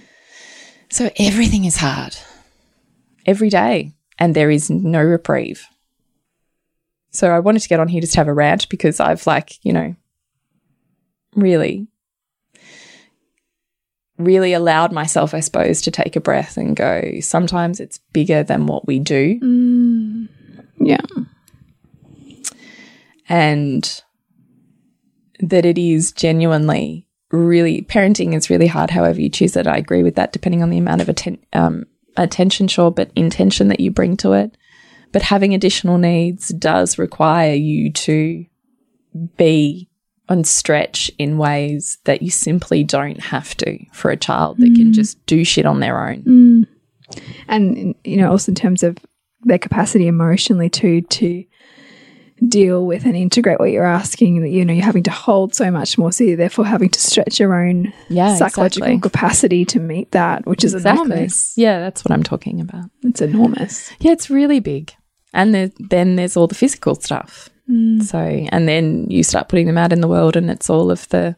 So 0.90 1.10
everything 1.18 1.64
is 1.64 1.76
hard 1.76 2.16
every 3.24 3.48
day, 3.48 3.92
and 4.18 4.34
there 4.34 4.50
is 4.50 4.70
no 4.70 5.02
reprieve. 5.02 5.66
So 7.10 7.30
I 7.30 7.40
wanted 7.40 7.60
to 7.62 7.68
get 7.68 7.80
on 7.80 7.88
here 7.88 8.00
just 8.00 8.12
to 8.14 8.20
have 8.20 8.28
a 8.28 8.34
rant 8.34 8.68
because 8.68 9.00
I've 9.00 9.26
like, 9.26 9.64
you 9.64 9.72
know, 9.72 9.96
really, 11.34 11.88
really 14.18 14.52
allowed 14.52 14.92
myself, 14.92 15.34
I 15.34 15.40
suppose, 15.40 15.80
to 15.82 15.90
take 15.90 16.14
a 16.14 16.20
breath 16.20 16.56
and 16.56 16.76
go, 16.76 17.20
sometimes 17.20 17.80
it's 17.80 17.98
bigger 18.12 18.42
than 18.42 18.66
what 18.66 18.86
we 18.86 18.98
do. 18.98 19.40
Mm. 19.40 19.75
Yeah, 20.86 21.00
and 23.28 24.02
that 25.40 25.64
it 25.64 25.78
is 25.78 26.12
genuinely 26.12 27.06
really 27.30 27.82
parenting 27.82 28.34
is 28.34 28.50
really 28.50 28.66
hard 28.66 28.90
however 28.90 29.20
you 29.20 29.28
choose 29.28 29.56
it. 29.56 29.66
I 29.66 29.76
agree 29.76 30.02
with 30.02 30.14
that 30.14 30.32
depending 30.32 30.62
on 30.62 30.70
the 30.70 30.78
amount 30.78 31.00
of 31.00 31.08
atten- 31.08 31.44
um, 31.52 31.84
attention 32.16 32.68
sure 32.68 32.90
but 32.90 33.10
intention 33.16 33.68
that 33.68 33.80
you 33.80 33.90
bring 33.90 34.16
to 34.18 34.32
it. 34.32 34.56
But 35.12 35.22
having 35.22 35.54
additional 35.54 35.98
needs 35.98 36.48
does 36.48 36.98
require 36.98 37.54
you 37.54 37.92
to 37.92 38.44
be 39.36 39.88
on 40.28 40.44
stretch 40.44 41.10
in 41.18 41.38
ways 41.38 41.98
that 42.04 42.20
you 42.20 42.30
simply 42.30 42.82
don't 42.82 43.20
have 43.20 43.56
to 43.56 43.78
for 43.92 44.10
a 44.10 44.16
child 44.16 44.58
that 44.58 44.74
can 44.74 44.92
just 44.92 45.24
do 45.26 45.44
shit 45.44 45.64
on 45.66 45.80
their 45.80 46.08
own. 46.08 46.66
And 47.48 47.94
you 48.04 48.16
know 48.16 48.30
also 48.30 48.50
in 48.50 48.56
terms 48.56 48.82
of 48.82 48.98
their 49.42 49.58
capacity 49.58 50.06
emotionally 50.06 50.68
too 50.70 51.00
to 51.02 51.44
deal 52.48 52.84
with 52.84 53.06
and 53.06 53.16
integrate 53.16 53.58
what 53.58 53.70
you're 53.70 53.82
asking 53.86 54.42
that 54.42 54.50
you 54.50 54.62
know 54.62 54.72
you're 54.72 54.84
having 54.84 55.02
to 55.02 55.10
hold 55.10 55.54
so 55.54 55.70
much 55.70 55.96
more 55.96 56.12
so 56.12 56.22
you're 56.22 56.36
therefore 56.36 56.66
having 56.66 56.90
to 56.90 57.00
stretch 57.00 57.40
your 57.40 57.54
own 57.54 57.90
Yeah, 58.08 58.34
psychological 58.36 58.88
exactly. 58.88 59.00
capacity 59.10 59.64
to 59.64 59.80
meet 59.80 60.10
that 60.12 60.44
which 60.46 60.62
is 60.62 60.74
enormous 60.74 61.54
yeah 61.56 61.78
that's 61.80 62.04
what 62.04 62.12
i'm 62.12 62.22
talking 62.22 62.60
about 62.60 62.84
it's 63.02 63.22
enormous 63.22 63.90
Yeah, 64.00 64.12
it's 64.12 64.28
really 64.28 64.60
big. 64.60 64.92
And 65.32 65.54
there, 65.54 65.70
then 65.78 66.16
there's 66.16 66.36
all 66.36 66.46
the 66.46 66.54
physical 66.54 66.94
stuff. 66.94 67.50
Mm. 67.70 68.02
So, 68.02 68.18
and 68.18 68.66
then 68.68 69.06
you 69.10 69.22
start 69.22 69.48
putting 69.48 69.66
them 69.66 69.76
out 69.76 69.92
in 69.92 70.00
the 70.00 70.08
world, 70.08 70.34
and 70.36 70.50
it's 70.50 70.70
all 70.70 70.90
of 70.90 71.06
the 71.10 71.36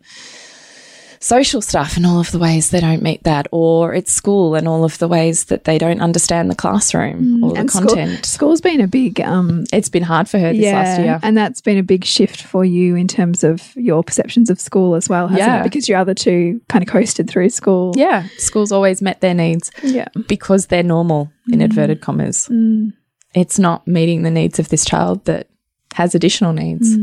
social 1.21 1.61
stuff 1.61 1.97
and 1.97 2.07
all 2.07 2.21
of 2.21 2.31
the 2.31 2.39
ways 2.39 2.71
they 2.71 2.81
don't 2.81 3.03
meet 3.03 3.23
that, 3.25 3.47
or 3.51 3.95
it's 3.95 4.13
school 4.13 4.55
and 4.55 4.69
all 4.69 4.85
of 4.85 4.99
the 4.99 5.09
ways 5.09 5.45
that 5.47 5.65
they 5.65 5.79
don't 5.79 6.01
understand 6.01 6.51
the 6.51 6.55
classroom 6.55 7.41
mm. 7.41 7.43
or 7.45 7.55
the 7.55 7.69
content. 7.69 8.25
school's 8.25 8.61
been 8.61 8.81
a 8.81 8.87
big 8.87 9.21
um 9.21 9.65
It's 9.73 9.89
been 9.89 10.03
hard 10.03 10.29
for 10.29 10.39
her 10.39 10.53
this 10.53 10.73
last 10.73 11.01
year. 11.01 11.19
and 11.23 11.37
that's 11.37 11.61
been 11.61 11.79
a 11.79 11.83
big 11.83 12.05
shift 12.05 12.43
for 12.43 12.65
you 12.65 12.95
in 12.97 13.09
terms 13.09 13.43
of 13.45 13.75
your 13.77 14.03
perceptions 14.05 14.51
of 14.51 14.61
school 14.61 14.95
as 14.95 15.09
well 15.09 15.29
hasn't 15.29 15.47
Yeah. 15.47 15.61
it 15.61 15.65
because 15.65 15.89
your 15.89 15.99
other 15.99 16.15
two 16.15 16.61
kind 16.69 16.83
of 16.83 16.89
coasted 16.89 17.29
through 17.29 17.51
school 17.51 17.93
yeah, 17.97 18.27
school's 18.37 18.73
always 18.73 19.03
met 19.03 19.21
their 19.21 19.35
needs 19.35 19.71
yeah 19.83 20.09
because 20.27 20.67
they're 20.67 20.83
normal, 20.83 21.31
in 21.51 21.59
mm. 21.61 21.65
inverted 21.65 22.01
commas. 22.01 22.49
Mm. 22.49 22.93
It's 23.35 23.59
not 23.59 23.87
meeting 23.87 24.23
the 24.23 24.31
needs 24.31 24.59
of 24.59 24.69
this 24.69 24.85
child 24.85 25.25
that 25.27 25.49
has 25.95 26.15
additional 26.15 26.53
needs. 26.53 26.95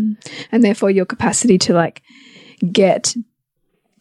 and 0.51 0.63
therefore 0.63 0.89
your 0.89 1.05
capacity 1.05 1.57
to 1.59 1.73
like 1.73 2.01
get 2.71 3.15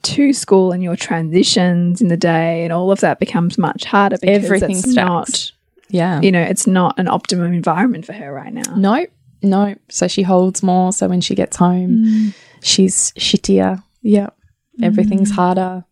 to 0.05 0.33
school 0.33 0.73
and 0.73 0.83
your 0.83 0.97
transitions 0.97 2.01
in 2.01 2.09
the 2.09 2.17
day 2.17 2.65
and 2.65 2.73
all 2.73 2.91
of 2.91 3.01
that 3.01 3.19
becomes 3.19 3.59
much 3.59 3.85
harder 3.85 4.17
because 4.21 4.45
Everything 4.45 4.81
not 4.95 5.53
Yeah. 5.89 6.21
you 6.21 6.31
know 6.33 6.43
it's 6.43 6.67
not 6.67 6.99
an 6.99 7.09
optimum 7.09 7.53
environment 7.53 8.05
for 8.07 8.13
her 8.13 8.33
right 8.33 8.53
now 8.53 8.75
No, 8.77 9.07
no. 9.45 9.75
So 9.91 10.09
she 10.09 10.23
holds 10.23 10.63
more. 10.63 10.93
So 10.93 11.07
when 11.07 11.21
she 11.21 11.35
gets 11.35 11.57
home, 11.57 12.05
mm. 12.05 12.35
she's 12.63 13.13
shittier. 13.13 13.83
Yep. 14.03 14.35
Mm. 14.81 14.85
Everything's 14.87 15.31
harder. 15.31 15.85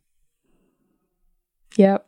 Yep. 1.76 2.06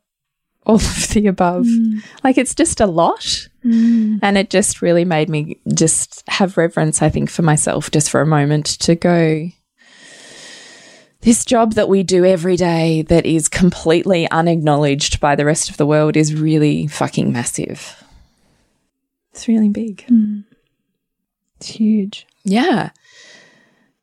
All 0.66 0.76
of 0.76 1.08
the 1.10 1.26
above. 1.26 1.66
Mm. 1.66 2.02
Like 2.22 2.38
it's 2.38 2.54
just 2.54 2.80
a 2.80 2.86
lot. 2.86 3.48
And 3.62 4.36
it 4.36 4.50
just 4.50 4.82
really 4.82 5.04
made 5.04 5.28
me 5.30 5.58
just 5.74 6.22
have 6.28 6.56
reverence, 6.58 7.00
I 7.00 7.08
think, 7.08 7.30
for 7.30 7.42
myself 7.42 7.90
just 7.90 8.10
for 8.10 8.20
a 8.20 8.26
moment 8.26 8.66
to 8.80 8.94
go. 8.94 9.48
This 11.24 11.46
job 11.46 11.72
that 11.72 11.88
we 11.88 12.02
do 12.02 12.26
every 12.26 12.56
day 12.56 13.00
that 13.00 13.24
is 13.24 13.48
completely 13.48 14.30
unacknowledged 14.30 15.20
by 15.20 15.37
the 15.37 15.46
rest 15.46 15.70
of 15.70 15.78
the 15.78 15.87
world 15.87 16.18
is 16.18 16.34
really 16.34 16.87
fucking 16.87 17.32
massive. 17.32 18.04
It's 19.32 19.48
really 19.48 19.70
big. 19.70 20.04
Hmm. 20.04 20.40
it's 21.56 21.68
huge 21.68 22.26
Yeah. 22.44 22.90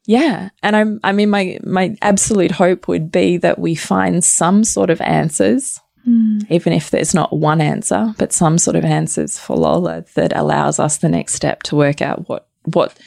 Yeah. 0.07 0.49
And 0.63 0.75
I'm 0.75 0.99
I 1.03 1.11
mean 1.11 1.29
my 1.29 1.59
my 1.63 1.95
absolute 2.01 2.51
hope 2.51 2.87
would 2.87 3.11
be 3.11 3.37
that 3.37 3.59
we 3.59 3.75
find 3.75 4.23
some 4.23 4.63
sort 4.63 4.89
of 4.89 4.99
answers, 4.99 5.79
hmm. 6.03 6.39
even 6.49 6.73
if 6.73 6.89
there's 6.89 7.13
not 7.13 7.37
one 7.37 7.61
answer, 7.61 8.15
but 8.17 8.33
some 8.33 8.57
sort 8.57 8.75
of 8.75 8.83
answers 8.83 9.37
for 9.37 9.55
Lola 9.55 10.05
that 10.15 10.35
allows 10.35 10.79
us 10.79 10.97
the 10.97 11.07
next 11.07 11.35
step 11.35 11.61
to 11.63 11.75
work 11.75 12.01
out 12.01 12.27
what 12.27 12.47
what 12.63 12.97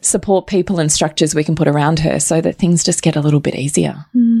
support 0.00 0.46
people 0.46 0.80
and 0.80 0.90
structures 0.90 1.34
we 1.34 1.44
can 1.44 1.54
put 1.54 1.68
around 1.68 2.00
her 2.00 2.20
so 2.20 2.40
that 2.40 2.56
things 2.56 2.84
just 2.84 3.02
get 3.02 3.16
a 3.16 3.20
little 3.20 3.40
bit 3.40 3.54
easier. 3.54 4.06
Hmm. 4.12 4.40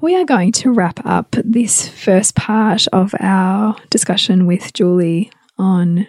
We 0.00 0.16
are 0.16 0.24
going 0.24 0.52
to 0.52 0.70
wrap 0.70 1.00
up 1.06 1.34
this 1.44 1.88
first 1.88 2.34
part 2.34 2.86
of 2.88 3.14
our 3.20 3.76
discussion 3.90 4.46
with 4.46 4.72
Julie 4.74 5.30
on 5.56 6.06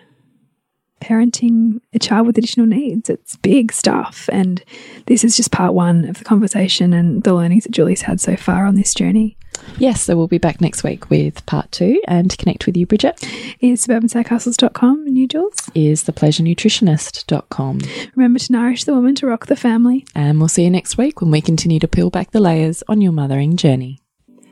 parenting 1.01 1.79
a 1.93 1.99
child 1.99 2.27
with 2.27 2.37
additional 2.37 2.65
needs. 2.65 3.09
It's 3.09 3.35
big 3.37 3.71
stuff. 3.71 4.29
And 4.31 4.63
this 5.05 5.23
is 5.23 5.37
just 5.37 5.51
part 5.51 5.73
one 5.73 6.05
of 6.05 6.17
the 6.17 6.25
conversation 6.25 6.93
and 6.93 7.23
the 7.23 7.33
learnings 7.33 7.63
that 7.63 7.71
Julie's 7.71 8.01
had 8.01 8.19
so 8.19 8.35
far 8.35 8.65
on 8.65 8.75
this 8.75 8.93
journey. 8.93 9.37
Yes, 9.77 10.01
so 10.03 10.15
we'll 10.15 10.27
be 10.27 10.37
back 10.37 10.61
next 10.61 10.83
week 10.83 11.09
with 11.09 11.45
part 11.45 11.71
two 11.71 12.01
and 12.07 12.31
to 12.31 12.37
connect 12.37 12.65
with 12.65 12.77
you, 12.77 12.85
Bridget, 12.85 13.21
Is 13.59 13.85
suburbansandcastles.com 13.85 15.05
and 15.07 15.17
you, 15.17 15.27
Jules? 15.27 15.55
is 15.73 16.03
thepleasurenutritionist.com. 16.05 17.79
Remember 18.15 18.39
to 18.39 18.51
nourish 18.51 18.83
the 18.85 18.93
woman 18.93 19.15
to 19.15 19.27
rock 19.27 19.47
the 19.47 19.55
family. 19.55 20.05
And 20.15 20.39
we'll 20.39 20.47
see 20.47 20.63
you 20.63 20.69
next 20.69 20.97
week 20.97 21.21
when 21.21 21.31
we 21.31 21.41
continue 21.41 21.79
to 21.79 21.87
peel 21.87 22.09
back 22.09 22.31
the 22.31 22.39
layers 22.39 22.83
on 22.87 23.01
your 23.01 23.11
mothering 23.11 23.57
journey. 23.57 23.99